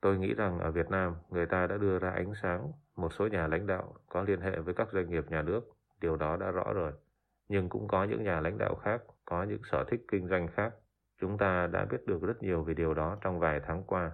Tôi 0.00 0.18
nghĩ 0.18 0.34
rằng 0.34 0.58
ở 0.58 0.70
Việt 0.70 0.90
Nam, 0.90 1.16
người 1.30 1.46
ta 1.46 1.66
đã 1.66 1.76
đưa 1.76 1.98
ra 1.98 2.10
ánh 2.10 2.32
sáng 2.42 2.72
một 2.96 3.12
số 3.12 3.26
nhà 3.26 3.46
lãnh 3.46 3.66
đạo 3.66 3.94
có 4.08 4.22
liên 4.22 4.40
hệ 4.40 4.58
với 4.58 4.74
các 4.74 4.88
doanh 4.92 5.10
nghiệp 5.10 5.24
nhà 5.30 5.42
nước. 5.42 5.60
Điều 6.00 6.16
đó 6.16 6.36
đã 6.36 6.50
rõ 6.50 6.72
rồi. 6.72 6.92
Nhưng 7.48 7.68
cũng 7.68 7.88
có 7.88 8.04
những 8.04 8.22
nhà 8.22 8.40
lãnh 8.40 8.58
đạo 8.58 8.74
khác, 8.74 9.02
có 9.24 9.42
những 9.42 9.60
sở 9.72 9.84
thích 9.84 10.00
kinh 10.08 10.28
doanh 10.28 10.48
khác. 10.48 10.74
Chúng 11.20 11.38
ta 11.38 11.66
đã 11.66 11.84
biết 11.84 12.06
được 12.06 12.22
rất 12.22 12.42
nhiều 12.42 12.64
về 12.64 12.74
điều 12.74 12.94
đó 12.94 13.18
trong 13.20 13.38
vài 13.38 13.60
tháng 13.66 13.84
qua. 13.84 14.10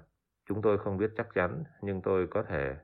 Chúng 0.48 0.62
tôi 0.62 0.78
không 0.78 0.96
biết 0.96 1.10
chắc 1.16 1.34
chắn, 1.34 1.64
nhưng 1.82 2.02
tôi 2.02 2.26
có 2.26 2.42
thể 2.42 2.76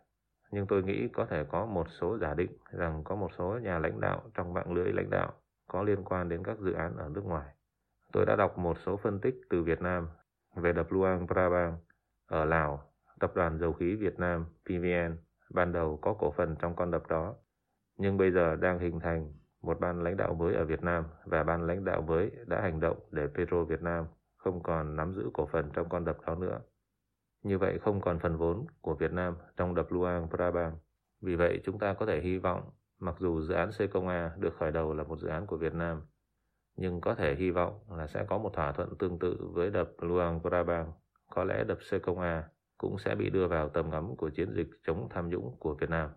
nhưng 0.50 0.66
tôi 0.66 0.82
nghĩ 0.82 1.08
có 1.08 1.26
thể 1.26 1.44
có 1.44 1.66
một 1.66 1.86
số 2.00 2.18
giả 2.18 2.34
định 2.34 2.56
rằng 2.70 3.04
có 3.04 3.14
một 3.14 3.30
số 3.38 3.58
nhà 3.62 3.78
lãnh 3.78 4.00
đạo 4.00 4.22
trong 4.34 4.54
mạng 4.54 4.72
lưới 4.72 4.92
lãnh 4.92 5.10
đạo 5.10 5.32
có 5.66 5.82
liên 5.82 6.04
quan 6.04 6.28
đến 6.28 6.42
các 6.44 6.58
dự 6.58 6.72
án 6.72 6.96
ở 6.96 7.08
nước 7.08 7.24
ngoài. 7.24 7.54
Tôi 8.12 8.26
đã 8.26 8.36
đọc 8.36 8.58
một 8.58 8.76
số 8.86 8.96
phân 8.96 9.20
tích 9.20 9.34
từ 9.50 9.62
Việt 9.62 9.80
Nam 9.80 10.08
về 10.56 10.72
đập 10.72 10.86
Luang 10.90 11.26
Prabang 11.26 11.78
ở 12.26 12.44
Lào, 12.44 12.92
tập 13.20 13.32
đoàn 13.34 13.58
dầu 13.58 13.72
khí 13.72 13.94
Việt 13.94 14.18
Nam 14.18 14.46
PVN 14.64 15.16
ban 15.50 15.72
đầu 15.72 15.98
có 16.02 16.14
cổ 16.14 16.30
phần 16.30 16.56
trong 16.60 16.76
con 16.76 16.90
đập 16.90 17.02
đó. 17.08 17.34
Nhưng 17.96 18.16
bây 18.16 18.30
giờ 18.30 18.56
đang 18.56 18.78
hình 18.78 19.00
thành 19.00 19.32
một 19.62 19.80
ban 19.80 20.02
lãnh 20.02 20.16
đạo 20.16 20.34
mới 20.34 20.54
ở 20.54 20.64
Việt 20.64 20.82
Nam 20.82 21.04
và 21.24 21.42
ban 21.42 21.66
lãnh 21.66 21.84
đạo 21.84 22.02
mới 22.02 22.30
đã 22.46 22.60
hành 22.60 22.80
động 22.80 22.98
để 23.10 23.26
Petro 23.34 23.64
Việt 23.64 23.82
Nam 23.82 24.06
không 24.36 24.62
còn 24.62 24.96
nắm 24.96 25.14
giữ 25.14 25.30
cổ 25.34 25.46
phần 25.46 25.70
trong 25.72 25.88
con 25.88 26.04
đập 26.04 26.16
đó 26.26 26.34
nữa. 26.34 26.60
Như 27.42 27.58
vậy 27.58 27.78
không 27.78 28.00
còn 28.00 28.18
phần 28.18 28.36
vốn 28.36 28.66
của 28.80 28.94
Việt 28.94 29.12
Nam 29.12 29.36
trong 29.56 29.74
đập 29.74 29.86
Luang 29.90 30.28
Prabang. 30.30 30.76
Vì 31.20 31.36
vậy 31.36 31.60
chúng 31.64 31.78
ta 31.78 31.94
có 31.94 32.06
thể 32.06 32.20
hy 32.20 32.38
vọng 32.38 32.70
mặc 32.98 33.14
dù 33.18 33.40
dự 33.40 33.54
án 33.54 33.70
C 33.70 33.92
công 33.92 34.08
A 34.08 34.32
được 34.38 34.54
khởi 34.58 34.72
đầu 34.72 34.94
là 34.94 35.04
một 35.04 35.18
dự 35.18 35.28
án 35.28 35.46
của 35.46 35.56
Việt 35.56 35.74
Nam, 35.74 36.02
nhưng 36.76 37.00
có 37.00 37.14
thể 37.14 37.34
hy 37.34 37.50
vọng 37.50 37.80
là 37.90 38.06
sẽ 38.06 38.24
có 38.28 38.38
một 38.38 38.50
thỏa 38.54 38.72
thuận 38.72 38.96
tương 38.98 39.18
tự 39.18 39.36
với 39.52 39.70
đập 39.70 39.90
Luang 39.98 40.40
Prabang. 40.40 40.92
Có 41.34 41.44
lẽ 41.44 41.64
đập 41.64 41.78
C 41.90 42.02
công 42.02 42.20
A 42.20 42.48
cũng 42.78 42.98
sẽ 42.98 43.14
bị 43.14 43.30
đưa 43.30 43.48
vào 43.48 43.68
tầm 43.68 43.90
ngắm 43.90 44.16
của 44.16 44.30
chiến 44.30 44.52
dịch 44.54 44.68
chống 44.82 45.08
tham 45.10 45.28
nhũng 45.28 45.56
của 45.58 45.74
Việt 45.74 45.90
Nam. 45.90 46.10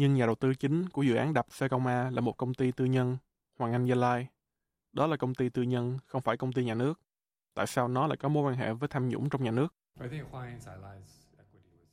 Nhưng 0.00 0.14
nhà 0.14 0.26
đầu 0.26 0.34
tư 0.34 0.54
chính 0.54 0.88
của 0.88 1.02
dự 1.02 1.14
án 1.14 1.34
đập 1.34 1.46
xe 1.48 1.68
công 1.68 1.86
A 1.86 2.10
là 2.10 2.20
một 2.20 2.36
công 2.36 2.54
ty 2.54 2.72
tư 2.72 2.84
nhân, 2.84 3.16
Hoàng 3.58 3.72
Anh 3.72 3.84
Gia 3.84 3.94
Lai. 3.94 4.28
Đó 4.92 5.06
là 5.06 5.16
công 5.16 5.34
ty 5.34 5.48
tư 5.48 5.62
nhân, 5.62 5.98
không 6.06 6.22
phải 6.22 6.36
công 6.36 6.52
ty 6.52 6.64
nhà 6.64 6.74
nước. 6.74 7.00
Tại 7.54 7.66
sao 7.66 7.88
nó 7.88 8.06
lại 8.06 8.16
có 8.16 8.28
mối 8.28 8.50
quan 8.50 8.54
hệ 8.54 8.72
với 8.72 8.88
tham 8.88 9.08
nhũng 9.08 9.28
trong 9.28 9.44
nhà 9.44 9.50
nước? 9.50 9.74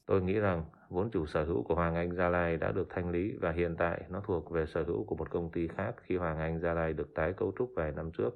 Tôi 0.06 0.22
nghĩ 0.22 0.34
rằng 0.34 0.66
vốn 0.90 1.12
chủ 1.12 1.26
sở 1.26 1.46
hữu 1.46 1.64
của 1.64 1.76
Hoàng 1.76 1.96
Anh 1.96 2.16
Gia 2.16 2.30
Lai 2.30 2.58
đã 2.58 2.72
được 2.72 2.88
thanh 2.90 3.12
lý 3.12 3.32
và 3.42 3.52
hiện 3.52 3.76
tại 3.78 4.02
nó 4.10 4.22
thuộc 4.26 4.52
về 4.52 4.66
sở 4.66 4.84
hữu 4.84 5.04
của 5.04 5.16
một 5.16 5.30
công 5.30 5.52
ty 5.52 5.68
khác 5.68 5.96
khi 6.02 6.18
Hoàng 6.18 6.40
Anh 6.40 6.60
Gia 6.60 6.74
Lai 6.74 6.94
được 6.94 7.10
tái 7.16 7.34
cấu 7.34 7.54
trúc 7.58 7.72
vài 7.76 7.92
năm 7.92 8.12
trước. 8.12 8.30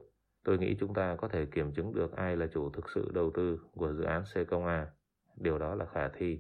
Tôi 0.43 0.57
nghĩ 0.57 0.75
chúng 0.79 0.93
ta 0.93 1.15
có 1.15 1.27
thể 1.27 1.45
kiểm 1.45 1.73
chứng 1.73 1.93
được 1.93 2.15
ai 2.15 2.38
là 2.38 2.47
chủ 2.53 2.69
thực 2.69 2.89
sự 2.95 3.11
đầu 3.13 3.31
tư 3.33 3.59
của 3.75 3.93
dự 3.93 4.03
án 4.03 4.23
C 4.23 4.49
công 4.49 4.65
A. 4.65 4.88
Điều 5.35 5.59
đó 5.59 5.75
là 5.75 5.85
khả 5.93 6.07
thi. 6.17 6.39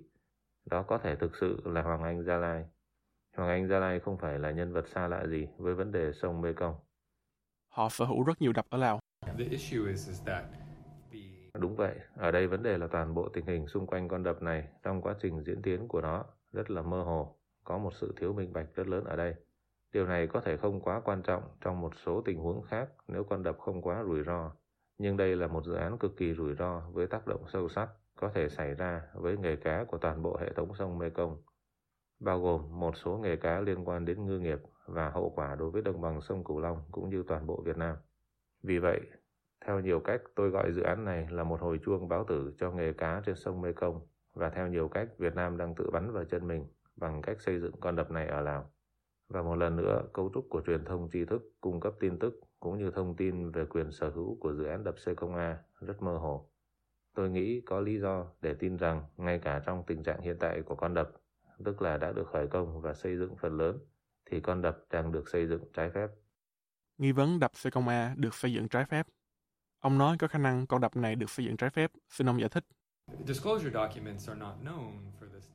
Đó 0.65 0.83
có 0.83 0.97
thể 0.97 1.15
thực 1.15 1.35
sự 1.35 1.61
là 1.65 1.81
Hoàng 1.81 2.03
Anh 2.03 2.23
Gia 2.23 2.37
Lai. 2.37 2.65
Hoàng 3.37 3.49
Anh 3.49 3.67
Gia 3.67 3.79
Lai 3.79 3.99
không 3.99 4.17
phải 4.17 4.39
là 4.39 4.51
nhân 4.51 4.73
vật 4.73 4.87
xa 4.87 5.07
lạ 5.07 5.27
gì 5.27 5.47
với 5.57 5.73
vấn 5.73 5.91
đề 5.91 6.11
sông 6.13 6.41
Mekong. 6.41 6.75
Họ 7.69 7.89
sở 7.89 8.05
hữu 8.05 8.23
rất 8.23 8.41
nhiều 8.41 8.53
đập 8.53 8.65
ở 8.69 8.77
Lào. 8.77 8.99
Đúng 11.53 11.75
vậy, 11.75 11.95
ở 12.15 12.31
đây 12.31 12.47
vấn 12.47 12.63
đề 12.63 12.77
là 12.77 12.87
toàn 12.87 13.13
bộ 13.13 13.29
tình 13.29 13.45
hình 13.45 13.67
xung 13.67 13.87
quanh 13.87 14.07
con 14.07 14.23
đập 14.23 14.41
này 14.41 14.67
trong 14.83 15.01
quá 15.01 15.15
trình 15.21 15.43
diễn 15.43 15.61
tiến 15.61 15.87
của 15.87 16.01
nó 16.01 16.25
rất 16.51 16.69
là 16.69 16.81
mơ 16.81 17.03
hồ, 17.03 17.35
có 17.63 17.77
một 17.77 17.93
sự 17.93 18.13
thiếu 18.17 18.33
minh 18.33 18.53
bạch 18.53 18.67
rất 18.75 18.87
lớn 18.87 19.03
ở 19.03 19.15
đây. 19.15 19.35
Điều 19.93 20.05
này 20.05 20.27
có 20.27 20.41
thể 20.41 20.57
không 20.57 20.81
quá 20.81 21.01
quan 21.05 21.21
trọng 21.21 21.43
trong 21.61 21.81
một 21.81 21.93
số 22.05 22.21
tình 22.21 22.39
huống 22.39 22.61
khác 22.61 22.89
nếu 23.07 23.23
con 23.23 23.43
đập 23.43 23.57
không 23.59 23.81
quá 23.81 24.03
rủi 24.03 24.23
ro, 24.23 24.51
nhưng 24.97 25.17
đây 25.17 25.35
là 25.35 25.47
một 25.47 25.65
dự 25.65 25.73
án 25.73 25.97
cực 25.97 26.17
kỳ 26.17 26.33
rủi 26.33 26.55
ro 26.55 26.79
với 26.79 27.07
tác 27.07 27.27
động 27.27 27.43
sâu 27.53 27.69
sắc 27.69 27.89
có 28.15 28.31
thể 28.33 28.49
xảy 28.49 28.73
ra 28.73 29.01
với 29.13 29.37
nghề 29.37 29.55
cá 29.55 29.83
của 29.83 29.97
toàn 29.97 30.21
bộ 30.21 30.37
hệ 30.41 30.53
thống 30.53 30.75
sông 30.75 30.97
Mekong, 30.97 31.37
bao 32.19 32.41
gồm 32.41 32.79
một 32.79 32.97
số 32.97 33.17
nghề 33.17 33.35
cá 33.35 33.59
liên 33.59 33.87
quan 33.87 34.05
đến 34.05 34.25
ngư 34.25 34.39
nghiệp 34.39 34.59
và 34.85 35.09
hậu 35.09 35.29
quả 35.29 35.55
đối 35.55 35.71
với 35.71 35.81
đồng 35.81 36.01
bằng 36.01 36.21
sông 36.21 36.43
Cửu 36.43 36.59
Long 36.59 36.81
cũng 36.91 37.09
như 37.09 37.23
toàn 37.27 37.47
bộ 37.47 37.61
Việt 37.61 37.77
Nam. 37.77 37.95
Vì 38.63 38.79
vậy, 38.79 39.01
theo 39.65 39.79
nhiều 39.79 39.99
cách, 39.99 40.21
tôi 40.35 40.49
gọi 40.49 40.71
dự 40.71 40.81
án 40.81 41.05
này 41.05 41.27
là 41.31 41.43
một 41.43 41.61
hồi 41.61 41.79
chuông 41.85 42.07
báo 42.07 42.23
tử 42.23 42.53
cho 42.57 42.71
nghề 42.71 42.93
cá 42.93 43.21
trên 43.25 43.35
sông 43.35 43.61
Mekong 43.61 44.01
và 44.33 44.49
theo 44.49 44.67
nhiều 44.67 44.87
cách, 44.87 45.07
Việt 45.17 45.35
Nam 45.35 45.57
đang 45.57 45.75
tự 45.75 45.89
bắn 45.91 46.11
vào 46.11 46.23
chân 46.23 46.47
mình 46.47 46.67
bằng 46.95 47.21
cách 47.21 47.41
xây 47.41 47.59
dựng 47.59 47.73
con 47.79 47.95
đập 47.95 48.11
này 48.11 48.27
ở 48.27 48.41
Lào. 48.41 48.71
Và 49.29 49.41
một 49.41 49.55
lần 49.55 49.75
nữa, 49.75 50.03
cấu 50.13 50.31
trúc 50.33 50.45
của 50.49 50.61
truyền 50.67 50.85
thông 50.85 51.09
tri 51.13 51.25
thức 51.25 51.53
cung 51.61 51.79
cấp 51.79 51.93
tin 51.99 52.19
tức 52.19 52.39
cũng 52.59 52.77
như 52.77 52.91
thông 52.91 53.15
tin 53.15 53.51
về 53.51 53.65
quyền 53.65 53.91
sở 53.91 54.09
hữu 54.09 54.37
của 54.39 54.53
dự 54.53 54.63
án 54.65 54.83
đập 54.83 54.95
C 55.05 55.17
công 55.17 55.35
A 55.35 55.57
rất 55.81 56.01
mơ 56.01 56.17
hồ. 56.17 56.49
Tôi 57.15 57.29
nghĩ 57.29 57.61
có 57.61 57.79
lý 57.79 57.99
do 57.99 58.25
để 58.41 58.53
tin 58.53 58.77
rằng 58.77 59.03
ngay 59.17 59.39
cả 59.39 59.61
trong 59.65 59.83
tình 59.87 60.03
trạng 60.03 60.21
hiện 60.21 60.37
tại 60.39 60.61
của 60.61 60.75
con 60.75 60.93
đập, 60.93 61.11
tức 61.65 61.81
là 61.81 61.97
đã 61.97 62.11
được 62.11 62.27
khởi 62.31 62.47
công 62.47 62.81
và 62.81 62.93
xây 62.93 63.17
dựng 63.17 63.35
phần 63.37 63.57
lớn, 63.57 63.79
thì 64.25 64.39
con 64.39 64.61
đập 64.61 64.77
đang 64.91 65.11
được 65.11 65.29
xây 65.29 65.47
dựng 65.47 65.63
trái 65.73 65.89
phép. 65.89 66.07
Nghi 66.97 67.11
vấn 67.11 67.39
đập 67.39 67.51
C 67.63 67.71
công 67.71 67.87
A 67.87 68.13
được 68.17 68.33
xây 68.33 68.53
dựng 68.53 68.67
trái 68.67 68.85
phép 68.85 69.07
Ông 69.79 69.97
nói 69.97 70.17
có 70.19 70.27
khả 70.27 70.39
năng 70.39 70.67
con 70.67 70.81
đập 70.81 70.95
này 70.95 71.15
được 71.15 71.29
xây 71.29 71.45
dựng 71.45 71.57
trái 71.57 71.69
phép. 71.69 71.91
Xin 72.09 72.29
ông 72.29 72.39
giải 72.39 72.49
thích. 72.49 72.65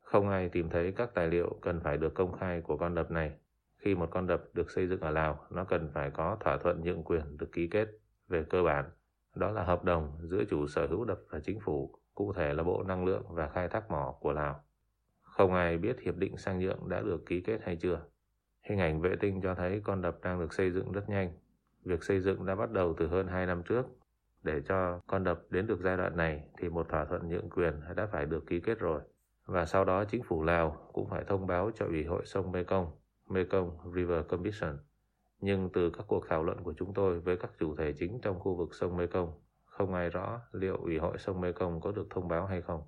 Không 0.02 0.28
ai 0.28 0.49
tìm 0.49 0.68
thấy 0.70 0.92
các 0.92 1.14
tài 1.14 1.28
liệu 1.28 1.58
cần 1.62 1.80
phải 1.80 1.96
được 1.96 2.14
công 2.14 2.32
khai 2.32 2.61
của 2.61 2.76
con 2.76 2.94
đập 2.94 3.11
này. 3.11 3.32
Khi 3.76 3.94
một 3.94 4.08
con 4.11 4.26
đập 4.26 4.44
được 4.52 4.70
xây 4.70 4.88
dựng 4.88 5.00
ở 5.00 5.11
Lào, 5.11 5.46
nó 5.50 5.64
cần 5.64 5.90
phải 5.94 6.11
có 6.11 6.37
thỏa 6.40 6.58
thuận 6.58 6.80
nhượng 6.84 7.04
quyền 7.04 7.37
được 7.38 7.52
ký 7.52 7.68
kết 7.68 7.88
về 8.28 8.44
cơ 8.50 8.62
bản. 8.62 8.90
Đó 9.34 9.50
là 9.50 9.64
hợp 9.64 9.84
đồng 9.84 10.18
giữa 10.23 10.44
chủ 10.50 10.66
sở 10.66 10.87
hữu 10.87 11.04
đập 11.04 11.18
và 11.30 11.40
chính 11.40 11.61
phủ, 11.61 11.99
cụ 12.14 12.32
thể 12.32 12.54
là 12.54 12.62
Bộ 12.62 12.82
Năng 12.82 13.04
lượng 13.04 13.25
và 13.28 13.49
Khai 13.49 13.68
thác 13.68 13.90
mỏ 13.90 14.14
của 14.20 14.32
Lào. 14.32 14.64
Không 15.37 15.55
ai 15.55 15.79
biết 15.79 16.00
hiệp 16.00 16.17
định 16.17 16.37
sang 16.37 16.59
nhượng 16.59 16.88
đã 16.88 17.00
được 17.00 17.26
ký 17.26 17.41
kết 17.41 17.61
hay 17.62 17.76
chưa. 17.76 18.00
Hình 18.62 18.79
ảnh 18.79 19.00
vệ 19.00 19.17
tinh 19.21 19.41
cho 19.43 19.55
thấy 19.55 19.81
con 19.85 20.03
đập 20.03 20.19
đang 20.23 20.41
được 20.41 20.53
xây 20.53 20.71
dựng 20.71 20.93
rất 20.93 21.09
nhanh. 21.09 21.33
Việc 21.85 22.03
xây 22.03 22.21
dựng 22.21 22.47
đã 22.47 22.55
bắt 22.55 22.71
đầu 22.71 22.95
từ 22.99 23.07
hơn 23.07 23.26
2 23.26 23.47
năm 23.47 23.62
trước 23.62 23.87
để 24.43 24.62
cho 24.69 25.00
con 25.07 25.25
đập 25.25 25.41
đến 25.50 25.67
được 25.67 25.81
giai 25.81 25.97
đoạn 25.97 26.17
này 26.17 26.45
thì 26.59 26.69
một 26.69 26.88
thỏa 26.88 27.05
thuận 27.05 27.29
nhượng 27.29 27.50
quyền 27.50 27.81
đã 27.97 28.07
phải 28.07 28.26
được 28.26 28.47
ký 28.47 28.61
kết 28.61 28.79
rồi. 28.79 29.00
Và 29.47 29.67
sau 29.67 29.85
đó 29.85 30.05
chính 30.05 30.23
phủ 30.23 30.43
Lào 30.43 30.88
cũng 30.93 31.09
phải 31.09 31.25
thông 31.25 31.47
báo 31.47 31.71
cho 31.75 31.87
Ủy 31.87 32.05
hội 32.05 32.23
sông 32.25 32.53
Mekong, 32.53 32.91
Mekong 33.29 33.93
River 33.95 34.26
Commission. 34.29 34.79
Nhưng 35.41 35.71
từ 35.73 35.91
các 35.91 36.07
cuộc 36.09 36.29
thảo 36.29 36.43
luận 36.43 36.62
của 36.62 36.75
chúng 36.76 36.95
tôi 36.95 37.21
với 37.21 37.37
các 37.37 37.50
chủ 37.59 37.76
thể 37.76 37.93
chính 37.93 38.21
trong 38.23 38.41
khu 38.41 38.57
vực 38.57 38.75
sông 38.75 38.97
Mekong, 38.97 39.33
không 39.64 39.95
ai 39.95 40.11
rõ 40.11 40.41
liệu 40.53 40.76
Ủy 40.76 40.99
hội 40.99 41.19
sông 41.19 41.41
Mekong 41.41 41.81
có 41.81 41.93
được 41.93 42.07
thông 42.11 42.29
báo 42.29 42.47
hay 42.47 42.62
không. 42.62 42.83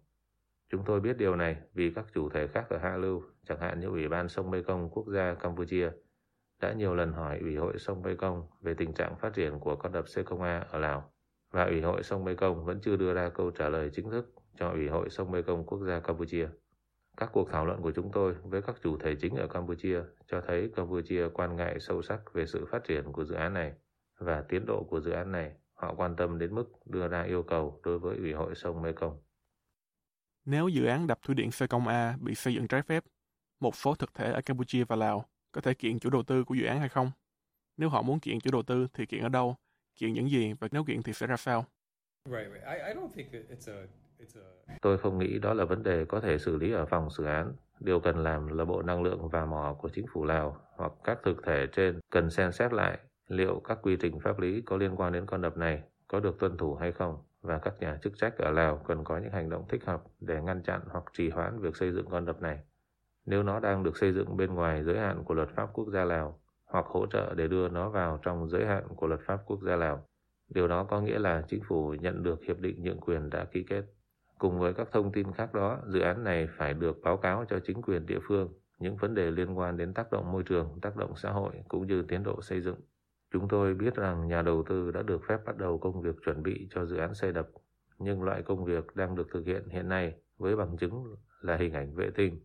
Chúng 0.70 0.84
tôi 0.84 1.00
biết 1.00 1.16
điều 1.16 1.36
này 1.36 1.56
vì 1.74 1.92
các 1.94 2.06
chủ 2.14 2.28
thể 2.28 2.46
khác 2.46 2.66
ở 2.70 2.78
Hạ 2.78 2.96
Lưu, 2.96 3.22
chẳng 3.48 3.60
hạn 3.60 3.80
như 3.80 3.86
Ủy 3.86 4.08
ban 4.08 4.28
sông 4.28 4.50
Mekong 4.50 4.90
quốc 4.90 5.06
gia 5.08 5.34
Campuchia, 5.34 5.90
đã 6.60 6.72
nhiều 6.72 6.94
lần 6.94 7.12
hỏi 7.12 7.38
Ủy 7.38 7.56
hội 7.56 7.78
sông 7.78 8.02
Mekong 8.02 8.46
về 8.60 8.74
tình 8.74 8.92
trạng 8.92 9.16
phát 9.16 9.34
triển 9.34 9.60
của 9.60 9.76
con 9.76 9.92
đập 9.92 10.08
Sekonga 10.08 10.58
ở 10.58 10.78
Lào 10.78 11.12
và 11.52 11.64
Ủy 11.64 11.80
hội 11.80 12.02
sông 12.02 12.24
Mekong 12.24 12.64
vẫn 12.64 12.80
chưa 12.80 12.96
đưa 12.96 13.14
ra 13.14 13.28
câu 13.28 13.50
trả 13.50 13.68
lời 13.68 13.90
chính 13.92 14.10
thức 14.10 14.34
cho 14.58 14.70
Ủy 14.70 14.88
hội 14.88 15.10
sông 15.10 15.30
Mekong 15.30 15.66
quốc 15.66 15.80
gia 15.86 16.00
Campuchia. 16.00 16.48
Các 17.16 17.30
cuộc 17.32 17.50
thảo 17.50 17.66
luận 17.66 17.82
của 17.82 17.92
chúng 17.92 18.12
tôi 18.12 18.34
với 18.44 18.62
các 18.62 18.76
chủ 18.82 18.98
thể 18.98 19.14
chính 19.14 19.36
ở 19.36 19.46
Campuchia 19.46 20.00
cho 20.26 20.40
thấy 20.46 20.70
Campuchia 20.76 21.28
quan 21.28 21.56
ngại 21.56 21.80
sâu 21.80 22.02
sắc 22.02 22.20
về 22.32 22.46
sự 22.46 22.64
phát 22.70 22.84
triển 22.84 23.12
của 23.12 23.24
dự 23.24 23.34
án 23.34 23.54
này 23.54 23.72
và 24.18 24.44
tiến 24.48 24.66
độ 24.66 24.84
của 24.90 25.00
dự 25.00 25.10
án 25.10 25.32
này. 25.32 25.52
Họ 25.74 25.94
quan 25.94 26.16
tâm 26.16 26.38
đến 26.38 26.54
mức 26.54 26.64
đưa 26.86 27.08
ra 27.08 27.22
yêu 27.22 27.42
cầu 27.42 27.80
đối 27.84 27.98
với 27.98 28.16
Ủy 28.16 28.32
hội 28.32 28.54
sông 28.54 28.82
Mekong. 28.82 29.18
Nếu 30.46 30.68
dự 30.68 30.84
án 30.84 31.06
đập 31.06 31.18
thủy 31.22 31.34
điện 31.34 31.50
Sê 31.50 31.66
Công 31.66 31.88
A 31.88 32.16
bị 32.20 32.34
xây 32.34 32.54
dựng 32.54 32.68
trái 32.68 32.82
phép, 32.82 33.04
một 33.60 33.76
số 33.76 33.94
thực 33.94 34.14
thể 34.14 34.32
ở 34.32 34.40
Campuchia 34.40 34.84
và 34.84 34.96
Lào 34.96 35.24
có 35.52 35.60
thể 35.60 35.74
kiện 35.74 35.98
chủ 35.98 36.10
đầu 36.10 36.22
tư 36.22 36.44
của 36.44 36.54
dự 36.54 36.66
án 36.66 36.80
hay 36.80 36.88
không? 36.88 37.10
Nếu 37.76 37.88
họ 37.88 38.02
muốn 38.02 38.20
kiện 38.20 38.40
chủ 38.40 38.50
đầu 38.52 38.62
tư 38.62 38.86
thì 38.94 39.06
kiện 39.06 39.22
ở 39.22 39.28
đâu 39.28 39.56
kiện 39.96 40.12
những 40.12 40.30
gì 40.30 40.52
và 40.52 40.68
nếu 40.72 40.84
kiện 40.84 41.02
thì 41.02 41.12
sẽ 41.12 41.26
ra 41.26 41.36
sao? 41.36 41.64
Tôi 44.82 44.98
không 44.98 45.18
nghĩ 45.18 45.38
đó 45.38 45.54
là 45.54 45.64
vấn 45.64 45.82
đề 45.82 46.04
có 46.04 46.20
thể 46.20 46.38
xử 46.38 46.56
lý 46.56 46.72
ở 46.72 46.86
phòng 46.86 47.10
xử 47.10 47.24
án. 47.24 47.52
Điều 47.80 48.00
cần 48.00 48.18
làm 48.18 48.58
là 48.58 48.64
Bộ 48.64 48.82
Năng 48.82 49.02
lượng 49.02 49.28
và 49.28 49.46
Mỏ 49.46 49.76
của 49.78 49.88
chính 49.88 50.06
phủ 50.12 50.24
Lào 50.24 50.60
hoặc 50.76 50.92
các 51.04 51.18
thực 51.24 51.36
thể 51.46 51.66
trên 51.72 52.00
cần 52.10 52.30
xem 52.30 52.52
xét 52.52 52.72
lại 52.72 52.98
liệu 53.28 53.60
các 53.64 53.78
quy 53.82 53.96
trình 54.00 54.20
pháp 54.20 54.38
lý 54.40 54.62
có 54.66 54.76
liên 54.76 54.96
quan 54.96 55.12
đến 55.12 55.26
con 55.26 55.42
đập 55.42 55.56
này 55.56 55.82
có 56.08 56.20
được 56.20 56.38
tuân 56.38 56.56
thủ 56.56 56.74
hay 56.74 56.92
không 56.92 57.18
và 57.46 57.58
các 57.58 57.74
nhà 57.80 57.98
chức 58.02 58.12
trách 58.16 58.38
ở 58.38 58.50
Lào 58.50 58.76
cần 58.88 59.04
có 59.04 59.18
những 59.18 59.32
hành 59.32 59.50
động 59.50 59.64
thích 59.68 59.84
hợp 59.84 60.02
để 60.20 60.42
ngăn 60.42 60.62
chặn 60.62 60.80
hoặc 60.90 61.04
trì 61.12 61.30
hoãn 61.30 61.60
việc 61.60 61.76
xây 61.76 61.92
dựng 61.92 62.06
con 62.10 62.24
đập 62.24 62.42
này. 62.42 62.58
Nếu 63.26 63.42
nó 63.42 63.60
đang 63.60 63.82
được 63.82 63.96
xây 63.96 64.12
dựng 64.12 64.36
bên 64.36 64.54
ngoài 64.54 64.84
giới 64.84 64.98
hạn 64.98 65.24
của 65.24 65.34
luật 65.34 65.48
pháp 65.56 65.68
quốc 65.72 65.88
gia 65.92 66.04
Lào 66.04 66.40
hoặc 66.64 66.86
hỗ 66.86 67.06
trợ 67.06 67.34
để 67.34 67.48
đưa 67.48 67.68
nó 67.68 67.88
vào 67.88 68.18
trong 68.22 68.48
giới 68.48 68.66
hạn 68.66 68.84
của 68.96 69.06
luật 69.06 69.20
pháp 69.26 69.40
quốc 69.46 69.60
gia 69.62 69.76
Lào. 69.76 70.06
Điều 70.48 70.68
đó 70.68 70.84
có 70.84 71.00
nghĩa 71.00 71.18
là 71.18 71.42
chính 71.48 71.62
phủ 71.68 71.94
nhận 72.00 72.22
được 72.22 72.42
hiệp 72.42 72.58
định 72.58 72.82
nhượng 72.82 73.00
quyền 73.00 73.30
đã 73.30 73.44
ký 73.44 73.64
kết. 73.68 73.84
Cùng 74.38 74.58
với 74.58 74.74
các 74.74 74.88
thông 74.92 75.12
tin 75.12 75.32
khác 75.32 75.54
đó, 75.54 75.80
dự 75.86 76.00
án 76.00 76.24
này 76.24 76.48
phải 76.58 76.74
được 76.74 76.96
báo 77.02 77.16
cáo 77.16 77.44
cho 77.48 77.58
chính 77.64 77.82
quyền 77.82 78.06
địa 78.06 78.18
phương 78.28 78.48
những 78.78 78.96
vấn 78.96 79.14
đề 79.14 79.30
liên 79.30 79.58
quan 79.58 79.76
đến 79.76 79.94
tác 79.94 80.12
động 80.12 80.32
môi 80.32 80.42
trường, 80.42 80.78
tác 80.82 80.96
động 80.96 81.12
xã 81.16 81.30
hội 81.30 81.52
cũng 81.68 81.86
như 81.86 82.02
tiến 82.02 82.22
độ 82.22 82.42
xây 82.42 82.60
dựng. 82.60 82.80
Chúng 83.36 83.48
tôi 83.48 83.74
biết 83.74 83.94
rằng 83.94 84.28
nhà 84.28 84.42
đầu 84.42 84.64
tư 84.68 84.90
đã 84.90 85.02
được 85.02 85.20
phép 85.28 85.38
bắt 85.46 85.56
đầu 85.56 85.78
công 85.78 86.02
việc 86.02 86.16
chuẩn 86.24 86.42
bị 86.42 86.68
cho 86.70 86.86
dự 86.86 86.96
án 86.96 87.14
xây 87.14 87.32
đập, 87.32 87.48
nhưng 87.98 88.22
loại 88.22 88.42
công 88.42 88.64
việc 88.64 88.96
đang 88.96 89.14
được 89.14 89.26
thực 89.32 89.46
hiện 89.46 89.68
hiện 89.68 89.88
nay 89.88 90.14
với 90.38 90.56
bằng 90.56 90.76
chứng 90.76 91.16
là 91.40 91.56
hình 91.56 91.72
ảnh 91.72 91.94
vệ 91.94 92.10
tinh 92.14 92.40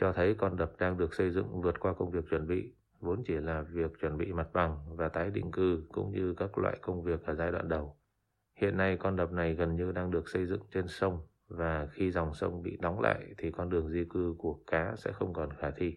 cho 0.00 0.12
thấy 0.12 0.34
con 0.34 0.56
đập 0.56 0.72
đang 0.78 0.98
được 0.98 1.14
xây 1.14 1.30
dựng 1.30 1.62
vượt 1.62 1.80
qua 1.80 1.92
công 1.92 2.10
việc 2.10 2.24
chuẩn 2.30 2.46
bị 2.46 2.72
vốn 3.00 3.22
chỉ 3.26 3.34
là 3.34 3.62
việc 3.62 3.90
chuẩn 4.00 4.18
bị 4.18 4.32
mặt 4.32 4.48
bằng 4.52 4.96
và 4.96 5.08
tái 5.08 5.30
định 5.30 5.50
cư 5.50 5.82
cũng 5.92 6.12
như 6.12 6.34
các 6.36 6.58
loại 6.58 6.78
công 6.82 7.02
việc 7.02 7.22
ở 7.24 7.34
giai 7.34 7.52
đoạn 7.52 7.68
đầu. 7.68 7.96
Hiện 8.54 8.76
nay 8.76 8.96
con 8.96 9.16
đập 9.16 9.32
này 9.32 9.54
gần 9.54 9.76
như 9.76 9.92
đang 9.92 10.10
được 10.10 10.28
xây 10.28 10.46
dựng 10.46 10.62
trên 10.74 10.88
sông 10.88 11.20
và 11.48 11.88
khi 11.92 12.10
dòng 12.10 12.34
sông 12.34 12.62
bị 12.62 12.76
đóng 12.80 13.00
lại 13.00 13.34
thì 13.38 13.50
con 13.50 13.70
đường 13.70 13.90
di 13.90 14.04
cư 14.10 14.34
của 14.38 14.58
cá 14.66 14.94
sẽ 14.96 15.12
không 15.12 15.32
còn 15.32 15.48
khả 15.58 15.70
thi. 15.70 15.96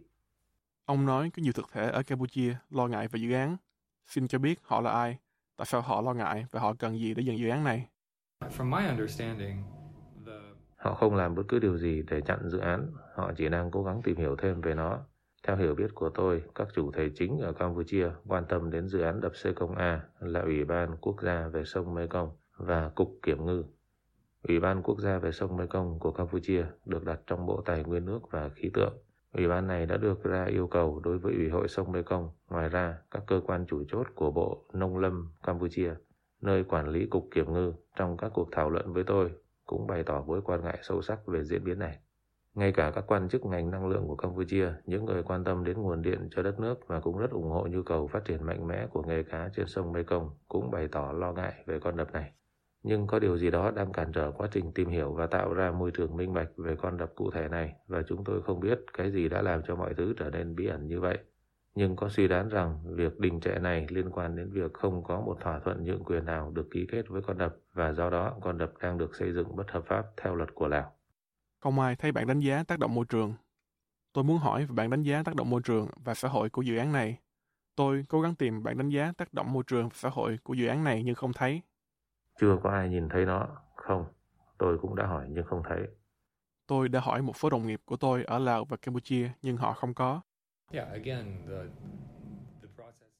Ông 0.86 1.05
nói 1.05 1.31
có 1.36 1.41
nhiều 1.41 1.53
thực 1.55 1.65
thể 1.71 1.89
ở 1.89 2.03
Campuchia 2.03 2.55
lo 2.69 2.88
ngại 2.88 3.07
về 3.07 3.19
dự 3.19 3.33
án. 3.33 3.57
Xin 4.05 4.27
cho 4.27 4.39
biết 4.39 4.60
họ 4.63 4.81
là 4.81 4.91
ai, 4.91 5.17
tại 5.58 5.65
sao 5.65 5.81
họ 5.81 6.01
lo 6.01 6.13
ngại 6.13 6.46
và 6.51 6.60
họ 6.60 6.74
cần 6.79 7.00
gì 7.00 7.13
để 7.13 7.24
dừng 7.24 7.38
dự 7.38 7.50
án 7.50 7.63
này? 7.63 7.88
Họ 10.75 10.93
không 10.93 11.15
làm 11.15 11.36
bất 11.36 11.43
cứ 11.48 11.60
điều 11.60 11.77
gì 11.77 12.03
để 12.10 12.22
chặn 12.22 12.50
dự 12.50 12.60
án, 12.60 12.91
họ 13.15 13.31
chỉ 13.38 13.50
đang 13.50 13.72
cố 13.72 13.84
gắng 13.84 14.01
tìm 14.03 14.17
hiểu 14.17 14.36
thêm 14.36 14.62
về 14.62 14.75
nó 14.75 15.00
Theo 15.48 15.58
hiểu 15.58 15.75
biết 15.75 15.96
của 15.96 16.10
tôi, 16.10 16.43
các 16.55 16.67
chủ 16.74 16.91
thể 16.91 17.10
chính 17.15 17.39
ở 17.39 17.53
Campuchia 17.53 18.10
quan 18.27 18.43
tâm 18.50 18.72
đến 18.72 18.88
dự 18.88 19.01
án 19.01 19.22
đập 19.22 19.31
Sê 19.36 19.53
Công 19.53 19.75
A 19.75 20.01
là 20.20 20.41
Ủy 20.41 20.65
ban 20.65 20.98
Quốc 21.01 21.22
gia 21.22 21.48
về 21.48 21.63
sông 21.65 21.93
Mekong 21.93 22.29
và 22.58 22.89
Cục 22.96 23.20
Kiểm 23.22 23.46
ngư. 23.46 23.63
Ủy 24.48 24.60
ban 24.60 24.84
Quốc 24.84 25.00
gia 25.00 25.17
về 25.17 25.31
sông 25.31 25.58
Mekong 25.58 26.00
của 26.00 26.12
Campuchia 26.12 26.65
được 26.86 27.05
đặt 27.05 27.20
trong 27.27 27.46
Bộ 27.46 27.62
Tài 27.65 27.84
nguyên 27.84 28.05
nước 28.05 28.20
và 28.31 28.50
Khí 28.50 28.72
tượng. 28.74 28.93
Ủy 29.33 29.47
ban 29.47 29.67
này 29.67 29.85
đã 29.85 29.97
được 29.97 30.23
ra 30.23 30.45
yêu 30.45 30.67
cầu 30.67 31.00
đối 31.03 31.17
với 31.17 31.33
Ủy 31.33 31.50
hội 31.50 31.67
sông 31.67 31.91
Mekong. 31.91 32.29
Ngoài 32.50 32.69
ra, 32.69 32.97
các 33.11 33.23
cơ 33.27 33.41
quan 33.45 33.65
chủ 33.67 33.83
chốt 33.88 34.07
của 34.15 34.31
Bộ 34.31 34.65
Nông 34.73 34.97
lâm 34.97 35.31
Campuchia, 35.43 35.93
nơi 36.41 36.63
quản 36.63 36.89
lý 36.89 37.05
Cục 37.05 37.27
Kiểm 37.31 37.53
ngư 37.53 37.73
trong 37.95 38.17
các 38.17 38.31
cuộc 38.33 38.50
thảo 38.51 38.69
luận 38.69 38.93
với 38.93 39.03
tôi, 39.03 39.31
cũng 39.65 39.88
bày 39.88 40.03
tỏ 40.03 40.23
mối 40.27 40.41
quan 40.41 40.63
ngại 40.63 40.79
sâu 40.81 41.01
sắc 41.01 41.27
về 41.27 41.43
diễn 41.43 41.63
biến 41.63 41.79
này. 41.79 42.00
Ngay 42.53 42.71
cả 42.71 42.91
các 42.95 43.03
quan 43.07 43.29
chức 43.29 43.45
ngành 43.45 43.71
năng 43.71 43.88
lượng 43.88 44.07
của 44.07 44.15
Campuchia, 44.15 44.73
những 44.85 45.05
người 45.05 45.23
quan 45.23 45.43
tâm 45.43 45.63
đến 45.63 45.81
nguồn 45.81 46.01
điện 46.01 46.27
cho 46.31 46.41
đất 46.41 46.59
nước 46.59 46.88
và 46.88 47.00
cũng 47.00 47.17
rất 47.17 47.31
ủng 47.31 47.50
hộ 47.50 47.67
nhu 47.71 47.83
cầu 47.83 48.07
phát 48.07 48.25
triển 48.25 48.45
mạnh 48.45 48.67
mẽ 48.67 48.88
của 48.88 49.03
nghề 49.03 49.23
cá 49.23 49.50
trên 49.55 49.67
sông 49.67 49.91
Mekong 49.91 50.29
cũng 50.47 50.71
bày 50.71 50.88
tỏ 50.88 51.11
lo 51.11 51.33
ngại 51.33 51.53
về 51.65 51.79
con 51.79 51.97
đập 51.97 52.11
này. 52.13 52.31
Nhưng 52.83 53.07
có 53.07 53.19
điều 53.19 53.38
gì 53.38 53.51
đó 53.51 53.71
đang 53.71 53.91
cản 53.91 54.11
trở 54.11 54.31
quá 54.31 54.47
trình 54.51 54.71
tìm 54.71 54.89
hiểu 54.89 55.13
và 55.13 55.27
tạo 55.27 55.53
ra 55.53 55.71
môi 55.71 55.91
trường 55.91 56.17
minh 56.17 56.33
bạch 56.33 56.50
về 56.57 56.75
con 56.75 56.97
đập 56.97 57.11
cụ 57.15 57.31
thể 57.31 57.47
này 57.47 57.73
và 57.88 58.03
chúng 58.07 58.23
tôi 58.23 58.41
không 58.41 58.59
biết 58.59 58.79
cái 58.93 59.11
gì 59.11 59.29
đã 59.29 59.41
làm 59.41 59.61
cho 59.67 59.75
mọi 59.75 59.93
thứ 59.93 60.13
trở 60.17 60.29
nên 60.29 60.55
bí 60.55 60.67
ẩn 60.67 60.88
như 60.88 61.00
vậy. 61.00 61.17
Nhưng 61.75 61.95
có 61.95 62.09
suy 62.09 62.27
đoán 62.27 62.50
rằng 62.50 62.79
việc 62.95 63.19
đình 63.19 63.39
trệ 63.39 63.59
này 63.59 63.85
liên 63.89 64.09
quan 64.09 64.35
đến 64.35 64.51
việc 64.51 64.73
không 64.73 65.03
có 65.03 65.21
một 65.21 65.38
thỏa 65.41 65.59
thuận 65.59 65.83
nhượng 65.83 66.03
quyền 66.03 66.25
nào 66.25 66.51
được 66.51 66.67
ký 66.71 66.88
kết 66.91 67.09
với 67.09 67.21
con 67.21 67.38
đập 67.38 67.55
và 67.73 67.93
do 67.93 68.09
đó 68.09 68.38
con 68.41 68.57
đập 68.57 68.73
đang 68.81 68.97
được 68.97 69.15
xây 69.15 69.33
dựng 69.33 69.55
bất 69.55 69.71
hợp 69.71 69.83
pháp 69.88 70.05
theo 70.17 70.35
luật 70.35 70.55
của 70.55 70.67
Lào. 70.67 70.93
Không 71.59 71.79
ai 71.79 71.95
thấy 71.95 72.11
bạn 72.11 72.27
đánh 72.27 72.39
giá 72.39 72.63
tác 72.63 72.79
động 72.79 72.95
môi 72.95 73.05
trường. 73.09 73.33
Tôi 74.13 74.23
muốn 74.23 74.38
hỏi 74.38 74.65
về 74.65 74.73
bạn 74.75 74.89
đánh 74.89 75.03
giá 75.03 75.23
tác 75.23 75.35
động 75.35 75.50
môi 75.50 75.61
trường 75.63 75.88
và 76.03 76.13
xã 76.13 76.27
hội 76.27 76.50
của 76.50 76.61
dự 76.61 76.77
án 76.77 76.91
này. 76.91 77.17
Tôi 77.75 78.05
cố 78.09 78.21
gắng 78.21 78.35
tìm 78.35 78.63
bạn 78.63 78.77
đánh 78.77 78.89
giá 78.89 79.13
tác 79.17 79.33
động 79.33 79.53
môi 79.53 79.63
trường 79.67 79.89
và 79.89 79.95
xã 79.95 80.09
hội 80.09 80.38
của 80.43 80.53
dự 80.53 80.67
án 80.67 80.83
này 80.83 81.03
nhưng 81.03 81.15
không 81.15 81.33
thấy. 81.33 81.61
Chưa 82.41 82.57
có 82.63 82.69
ai 82.69 82.89
nhìn 82.89 83.10
thấy 83.10 83.25
nó. 83.25 83.48
Không, 83.75 84.05
tôi 84.57 84.77
cũng 84.77 84.95
đã 84.95 85.05
hỏi 85.05 85.25
nhưng 85.29 85.45
không 85.45 85.63
thấy. 85.69 85.88
Tôi 86.67 86.89
đã 86.89 87.00
hỏi 87.00 87.21
một 87.21 87.38
số 87.38 87.50
đồng 87.50 87.67
nghiệp 87.67 87.81
của 87.86 87.98
tôi 87.98 88.24
ở 88.24 88.39
Lào 88.39 88.65
và 88.65 88.77
Campuchia 88.77 89.29
nhưng 89.41 89.57
họ 89.57 89.74
không 89.74 89.93
có. 89.93 90.21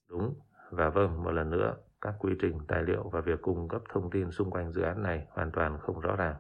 Đúng, 0.10 0.34
và 0.72 0.90
vâng, 0.90 1.24
một 1.24 1.32
lần 1.32 1.50
nữa, 1.50 1.76
các 2.02 2.16
quy 2.20 2.34
trình, 2.42 2.60
tài 2.68 2.84
liệu 2.84 3.10
và 3.10 3.22
việc 3.22 3.42
cung 3.42 3.68
cấp 3.68 3.82
thông 3.90 4.10
tin 4.10 4.32
xung 4.32 4.52
quanh 4.52 4.72
dự 4.72 4.82
án 4.82 5.04
này 5.04 5.28
hoàn 5.30 5.52
toàn 5.52 5.78
không 5.80 6.00
rõ 6.00 6.16
ràng. 6.16 6.36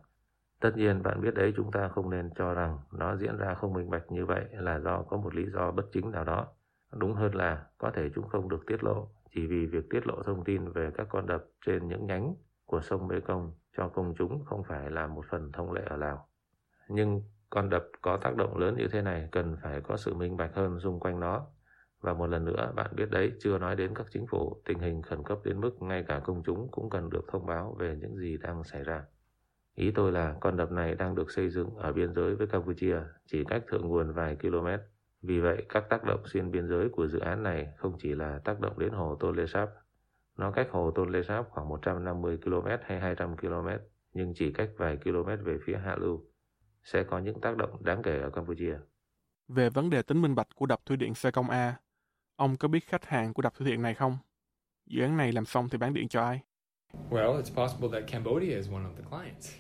Tất 0.59 0.71
nhiên 0.75 1.03
bạn 1.03 1.21
biết 1.21 1.33
đấy 1.33 1.53
chúng 1.57 1.71
ta 1.71 1.87
không 1.87 2.09
nên 2.09 2.29
cho 2.35 2.53
rằng 2.53 2.79
nó 2.91 3.17
diễn 3.17 3.37
ra 3.37 3.53
không 3.53 3.73
minh 3.73 3.89
bạch 3.89 4.11
như 4.11 4.25
vậy 4.25 4.45
là 4.51 4.79
do 4.79 5.03
có 5.03 5.17
một 5.17 5.35
lý 5.35 5.45
do 5.53 5.71
bất 5.71 5.83
chính 5.93 6.11
nào 6.11 6.23
đó. 6.23 6.47
Đúng 6.93 7.13
hơn 7.13 7.35
là 7.35 7.65
có 7.77 7.91
thể 7.95 8.09
chúng 8.15 8.27
không 8.27 8.49
được 8.49 8.63
tiết 8.67 8.83
lộ 8.83 9.09
chỉ 9.35 9.47
vì 9.47 9.65
việc 9.65 9.89
tiết 9.89 10.07
lộ 10.07 10.23
thông 10.23 10.43
tin 10.43 10.71
về 10.71 10.91
các 10.93 11.07
con 11.09 11.27
đập 11.27 11.45
trên 11.65 11.87
những 11.87 12.05
nhánh 12.05 12.35
của 12.71 12.81
sông 12.81 13.07
Mekong 13.07 13.51
cho 13.77 13.87
công 13.87 14.13
chúng 14.17 14.45
không 14.45 14.63
phải 14.63 14.91
là 14.91 15.07
một 15.07 15.25
phần 15.29 15.51
thông 15.51 15.71
lệ 15.71 15.81
ở 15.85 15.97
Lào. 15.97 16.27
Nhưng 16.89 17.21
con 17.49 17.69
đập 17.69 17.83
có 18.01 18.17
tác 18.17 18.35
động 18.35 18.57
lớn 18.57 18.75
như 18.77 18.87
thế 18.91 19.01
này 19.01 19.29
cần 19.31 19.55
phải 19.61 19.81
có 19.81 19.97
sự 19.97 20.13
minh 20.13 20.37
bạch 20.37 20.55
hơn 20.55 20.79
xung 20.79 20.99
quanh 20.99 21.19
nó. 21.19 21.47
Và 22.01 22.13
một 22.13 22.27
lần 22.27 22.45
nữa, 22.45 22.71
bạn 22.75 22.91
biết 22.95 23.09
đấy, 23.11 23.31
chưa 23.39 23.57
nói 23.57 23.75
đến 23.75 23.95
các 23.95 24.07
chính 24.11 24.27
phủ, 24.27 24.61
tình 24.65 24.79
hình 24.79 25.01
khẩn 25.01 25.23
cấp 25.23 25.37
đến 25.43 25.61
mức 25.61 25.81
ngay 25.81 26.03
cả 26.07 26.19
công 26.19 26.43
chúng 26.43 26.67
cũng 26.71 26.89
cần 26.89 27.09
được 27.09 27.25
thông 27.31 27.45
báo 27.45 27.75
về 27.79 27.97
những 28.01 28.17
gì 28.17 28.37
đang 28.37 28.63
xảy 28.63 28.83
ra. 28.83 29.03
Ý 29.75 29.91
tôi 29.91 30.11
là 30.11 30.35
con 30.39 30.57
đập 30.57 30.71
này 30.71 30.95
đang 30.95 31.15
được 31.15 31.31
xây 31.31 31.49
dựng 31.49 31.75
ở 31.75 31.93
biên 31.93 32.13
giới 32.13 32.35
với 32.35 32.47
Campuchia, 32.47 32.97
chỉ 33.25 33.43
cách 33.43 33.63
thượng 33.67 33.87
nguồn 33.87 34.13
vài 34.13 34.35
km. 34.35 34.67
Vì 35.21 35.39
vậy, 35.39 35.65
các 35.69 35.89
tác 35.89 36.03
động 36.03 36.21
xuyên 36.25 36.51
biên 36.51 36.67
giới 36.67 36.89
của 36.89 37.07
dự 37.07 37.19
án 37.19 37.43
này 37.43 37.73
không 37.77 37.97
chỉ 37.99 38.15
là 38.15 38.39
tác 38.45 38.59
động 38.59 38.79
đến 38.79 38.89
hồ 38.89 39.15
Tonle 39.15 39.45
Sap. 39.45 39.69
Nó 40.37 40.51
cách 40.51 40.67
hồ 40.71 40.91
Tonle 40.91 41.23
Sap 41.23 41.49
khoảng 41.49 41.69
150 41.69 42.37
km 42.43 42.67
hay 42.83 42.99
200 42.99 43.37
km, 43.37 43.67
nhưng 44.13 44.33
chỉ 44.35 44.53
cách 44.53 44.69
vài 44.77 44.97
km 45.03 45.43
về 45.43 45.57
phía 45.65 45.77
hạ 45.77 45.95
lưu. 45.95 46.25
Sẽ 46.83 47.03
có 47.03 47.19
những 47.19 47.41
tác 47.41 47.57
động 47.57 47.83
đáng 47.83 48.01
kể 48.03 48.19
ở 48.19 48.29
Campuchia. 48.29 48.77
Về 49.47 49.69
vấn 49.69 49.89
đề 49.89 50.01
tính 50.01 50.21
minh 50.21 50.35
bạch 50.35 50.47
của 50.55 50.65
đập 50.65 50.79
thủy 50.85 50.97
điện 50.97 51.13
Sê 51.13 51.31
Công 51.31 51.49
A, 51.49 51.75
ông 52.35 52.57
có 52.57 52.67
biết 52.67 52.87
khách 52.87 53.05
hàng 53.05 53.33
của 53.33 53.41
đập 53.41 53.53
thủy 53.55 53.67
điện 53.71 53.81
này 53.81 53.93
không? 53.93 54.17
Dự 54.85 55.01
án 55.01 55.17
này 55.17 55.31
làm 55.31 55.45
xong 55.45 55.69
thì 55.69 55.77
bán 55.77 55.93
điện 55.93 56.07
cho 56.07 56.23
ai? 56.23 56.41
Well, 57.09 57.41
it's 57.41 57.55
possible 57.55 57.99
that 57.99 58.11
Cambodia 58.11 58.55
is 58.55 58.71
one 58.71 58.83
of 58.83 58.95
the 58.95 59.03
clients. 59.09 59.55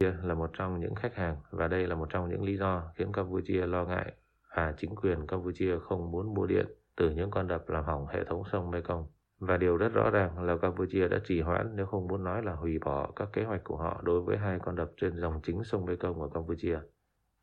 là 0.22 0.34
một 0.34 0.50
trong 0.52 0.80
những 0.80 0.94
khách 0.94 1.14
hàng 1.14 1.36
và 1.50 1.68
đây 1.68 1.86
là 1.86 1.94
một 1.94 2.06
trong 2.10 2.28
những 2.28 2.42
lý 2.42 2.56
do 2.56 2.92
khiến 2.94 3.12
Campuchia 3.12 3.66
lo 3.66 3.84
ngại 3.84 4.12
và 4.56 4.74
chính 4.78 4.94
quyền 4.94 5.26
Campuchia 5.26 5.78
không 5.78 6.10
muốn 6.10 6.34
mua 6.34 6.46
điện 6.46 6.66
từ 6.96 7.10
những 7.10 7.30
con 7.30 7.48
đập 7.48 7.68
làm 7.68 7.84
hỏng 7.84 8.06
hệ 8.06 8.24
thống 8.24 8.42
sông 8.52 8.70
Mekong. 8.70 9.06
Và 9.38 9.56
điều 9.56 9.76
rất 9.76 9.92
rõ 9.92 10.10
ràng 10.10 10.42
là 10.42 10.56
Campuchia 10.56 11.08
đã 11.08 11.18
trì 11.24 11.40
hoãn 11.40 11.76
nếu 11.76 11.86
không 11.86 12.06
muốn 12.06 12.24
nói 12.24 12.42
là 12.42 12.52
hủy 12.52 12.78
bỏ 12.78 13.12
các 13.16 13.28
kế 13.32 13.44
hoạch 13.44 13.64
của 13.64 13.76
họ 13.76 14.00
đối 14.04 14.20
với 14.20 14.36
hai 14.36 14.58
con 14.58 14.76
đập 14.76 14.90
trên 14.96 15.16
dòng 15.16 15.40
chính 15.42 15.64
sông 15.64 15.84
Mekong 15.84 16.22
ở 16.22 16.28
Campuchia. 16.34 16.78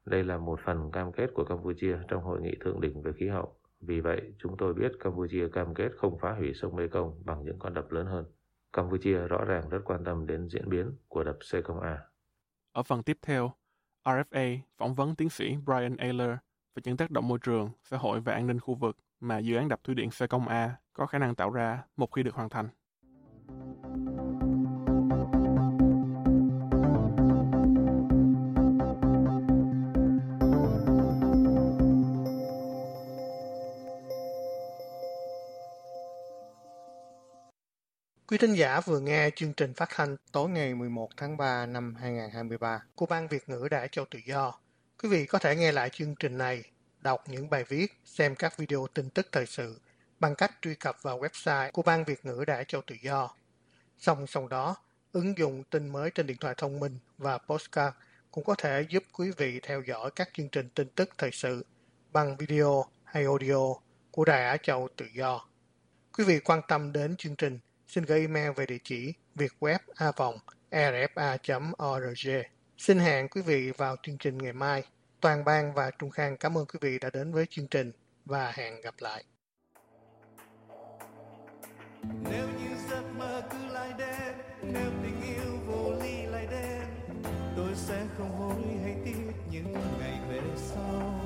Đây 0.05 0.23
là 0.23 0.37
một 0.37 0.59
phần 0.65 0.91
cam 0.91 1.11
kết 1.11 1.29
của 1.33 1.43
Campuchia 1.43 1.97
trong 2.07 2.23
hội 2.23 2.41
nghị 2.41 2.55
thượng 2.59 2.81
đỉnh 2.81 3.01
về 3.01 3.11
khí 3.13 3.27
hậu. 3.27 3.55
Vì 3.79 3.99
vậy, 3.99 4.33
chúng 4.37 4.57
tôi 4.57 4.73
biết 4.73 4.91
Campuchia 4.99 5.47
cam 5.49 5.73
kết 5.73 5.89
không 5.97 6.17
phá 6.19 6.33
hủy 6.33 6.53
sông 6.53 6.75
Mekong 6.75 7.21
bằng 7.25 7.43
những 7.45 7.59
con 7.59 7.73
đập 7.73 7.91
lớn 7.91 8.05
hơn. 8.05 8.25
Campuchia 8.73 9.17
rõ 9.17 9.45
ràng 9.45 9.69
rất 9.69 9.79
quan 9.85 10.03
tâm 10.03 10.27
đến 10.27 10.47
diễn 10.49 10.69
biến 10.69 10.91
của 11.07 11.23
đập 11.23 11.37
C0A. 11.39 11.97
Ở 12.71 12.83
phần 12.83 13.03
tiếp 13.03 13.17
theo, 13.21 13.51
RFA 14.03 14.57
phỏng 14.77 14.95
vấn 14.95 15.15
tiến 15.15 15.29
sĩ 15.29 15.57
Brian 15.65 15.97
Ayler 15.97 16.31
về 16.75 16.81
những 16.85 16.97
tác 16.97 17.11
động 17.11 17.27
môi 17.27 17.39
trường, 17.41 17.69
xã 17.83 17.97
hội 17.97 18.19
và 18.19 18.33
an 18.33 18.47
ninh 18.47 18.59
khu 18.59 18.75
vực 18.75 18.97
mà 19.23 19.37
dự 19.37 19.55
án 19.55 19.67
đập 19.67 19.79
thủy 19.83 19.95
điện 19.95 20.11
Sê 20.11 20.27
Công 20.27 20.47
A 20.47 20.75
có 20.93 21.05
khả 21.05 21.17
năng 21.17 21.35
tạo 21.35 21.49
ra 21.49 21.83
một 21.97 22.11
khi 22.11 22.23
được 22.23 22.35
hoàn 22.35 22.49
thành. 22.49 22.69
Quý 38.27 38.37
thính 38.37 38.53
giả 38.53 38.81
vừa 38.85 38.99
nghe 38.99 39.29
chương 39.35 39.53
trình 39.53 39.73
phát 39.73 39.89
thanh 39.95 40.15
tối 40.31 40.49
ngày 40.49 40.75
11 40.75 41.09
tháng 41.17 41.37
3 41.37 41.65
năm 41.65 41.95
2023 41.95 42.83
của 42.95 43.05
Ban 43.05 43.27
Việt 43.27 43.49
ngữ 43.49 43.67
Đại 43.71 43.87
Châu 43.87 44.05
Tự 44.11 44.19
Do. 44.25 44.53
Quý 45.03 45.09
vị 45.09 45.25
có 45.25 45.39
thể 45.39 45.55
nghe 45.55 45.71
lại 45.71 45.89
chương 45.89 46.15
trình 46.19 46.37
này, 46.37 46.63
đọc 47.03 47.23
những 47.27 47.49
bài 47.49 47.63
viết, 47.63 47.93
xem 48.05 48.35
các 48.35 48.57
video 48.57 48.87
tin 48.93 49.09
tức 49.09 49.27
thời 49.31 49.45
sự 49.45 49.79
bằng 50.19 50.35
cách 50.35 50.51
truy 50.61 50.75
cập 50.75 50.97
vào 51.01 51.19
website 51.19 51.71
của 51.71 51.81
Ban 51.81 52.03
Việt 52.03 52.25
ngữ 52.25 52.43
Đài 52.47 52.65
Châu 52.65 52.81
Tự 52.81 52.95
Do. 53.01 53.29
Song 53.97 54.27
song 54.27 54.49
đó, 54.49 54.75
ứng 55.11 55.37
dụng 55.37 55.63
tin 55.63 55.89
mới 55.89 56.11
trên 56.11 56.27
điện 56.27 56.37
thoại 56.39 56.53
thông 56.57 56.79
minh 56.79 56.97
và 57.17 57.37
postcard 57.37 57.95
cũng 58.31 58.43
có 58.43 58.55
thể 58.55 58.85
giúp 58.89 59.03
quý 59.13 59.31
vị 59.37 59.59
theo 59.63 59.81
dõi 59.81 60.11
các 60.15 60.29
chương 60.33 60.49
trình 60.49 60.69
tin 60.75 60.87
tức 60.95 61.09
thời 61.17 61.31
sự 61.31 61.65
bằng 62.11 62.37
video 62.37 62.85
hay 63.03 63.23
audio 63.23 63.73
của 64.11 64.25
Đài 64.25 64.45
Á 64.45 64.57
Châu 64.57 64.87
Tự 64.95 65.05
Do. 65.13 65.47
Quý 66.17 66.23
vị 66.23 66.39
quan 66.39 66.61
tâm 66.67 66.91
đến 66.91 67.15
chương 67.17 67.35
trình 67.35 67.59
xin 67.87 68.03
gửi 68.03 68.19
email 68.19 68.51
về 68.51 68.65
địa 68.65 68.77
chỉ 68.83 69.13
vietwebavong.rfa.org. 69.35 72.29
Xin 72.77 72.99
hẹn 72.99 73.27
quý 73.27 73.41
vị 73.41 73.71
vào 73.71 73.95
chương 74.03 74.17
trình 74.17 74.37
ngày 74.37 74.53
mai. 74.53 74.83
Toàn 75.23 75.45
Bang 75.45 75.73
và 75.73 75.91
Trung 75.99 76.09
Khang 76.09 76.37
cảm 76.37 76.57
ơn 76.57 76.65
quý 76.65 76.79
vị 76.81 76.99
đã 76.99 77.09
đến 77.13 77.33
với 77.33 77.45
chương 77.49 77.67
trình 77.67 77.91
và 78.25 78.51
hẹn 78.55 78.81
gặp 78.81 78.95
lại. 78.99 79.23
Nếu 82.03 82.47
như 82.47 82.75
giấc 82.89 83.03
mơ 83.17 83.41
cứ 83.51 83.57
lại 83.73 83.93
đến, 83.97 84.35
nếu 84.63 84.91
tình 85.03 85.21
yêu 85.21 85.57
vô 85.67 85.91
ly 86.03 86.25
lại 86.25 86.47
đến, 86.51 86.81
tôi 87.57 87.75
sẽ 87.75 88.05
không 88.17 88.31
hối 88.31 88.77
hay 88.83 88.95
tiếc 89.05 89.33
những 89.51 89.73
ngày 89.99 90.19
về 90.29 90.41
sau. 90.55 91.19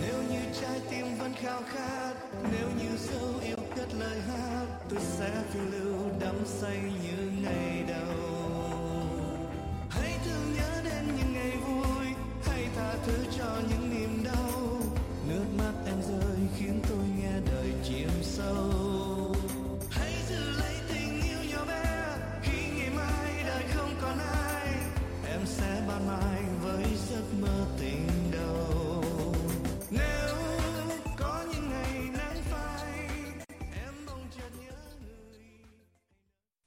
Nếu 0.00 0.22
như 0.30 0.40
trái 0.60 0.80
tim 0.90 1.06
vẫn 1.18 1.32
khao 1.34 1.62
khát, 1.62 2.14
nếu 2.52 2.68
như 2.78 2.96
dấu 2.96 3.40
yêu 3.42 3.56
cất 3.76 3.94
lời 3.94 4.20
hát, 4.20 4.66
tôi 4.90 5.00
sẽ 5.00 5.42
phiêu 5.50 5.64
lưu 5.64 6.10
đắm 6.20 6.36
say 6.46 6.82
như 7.02 7.30
ngày 7.42 7.84
đầu. 7.88 8.11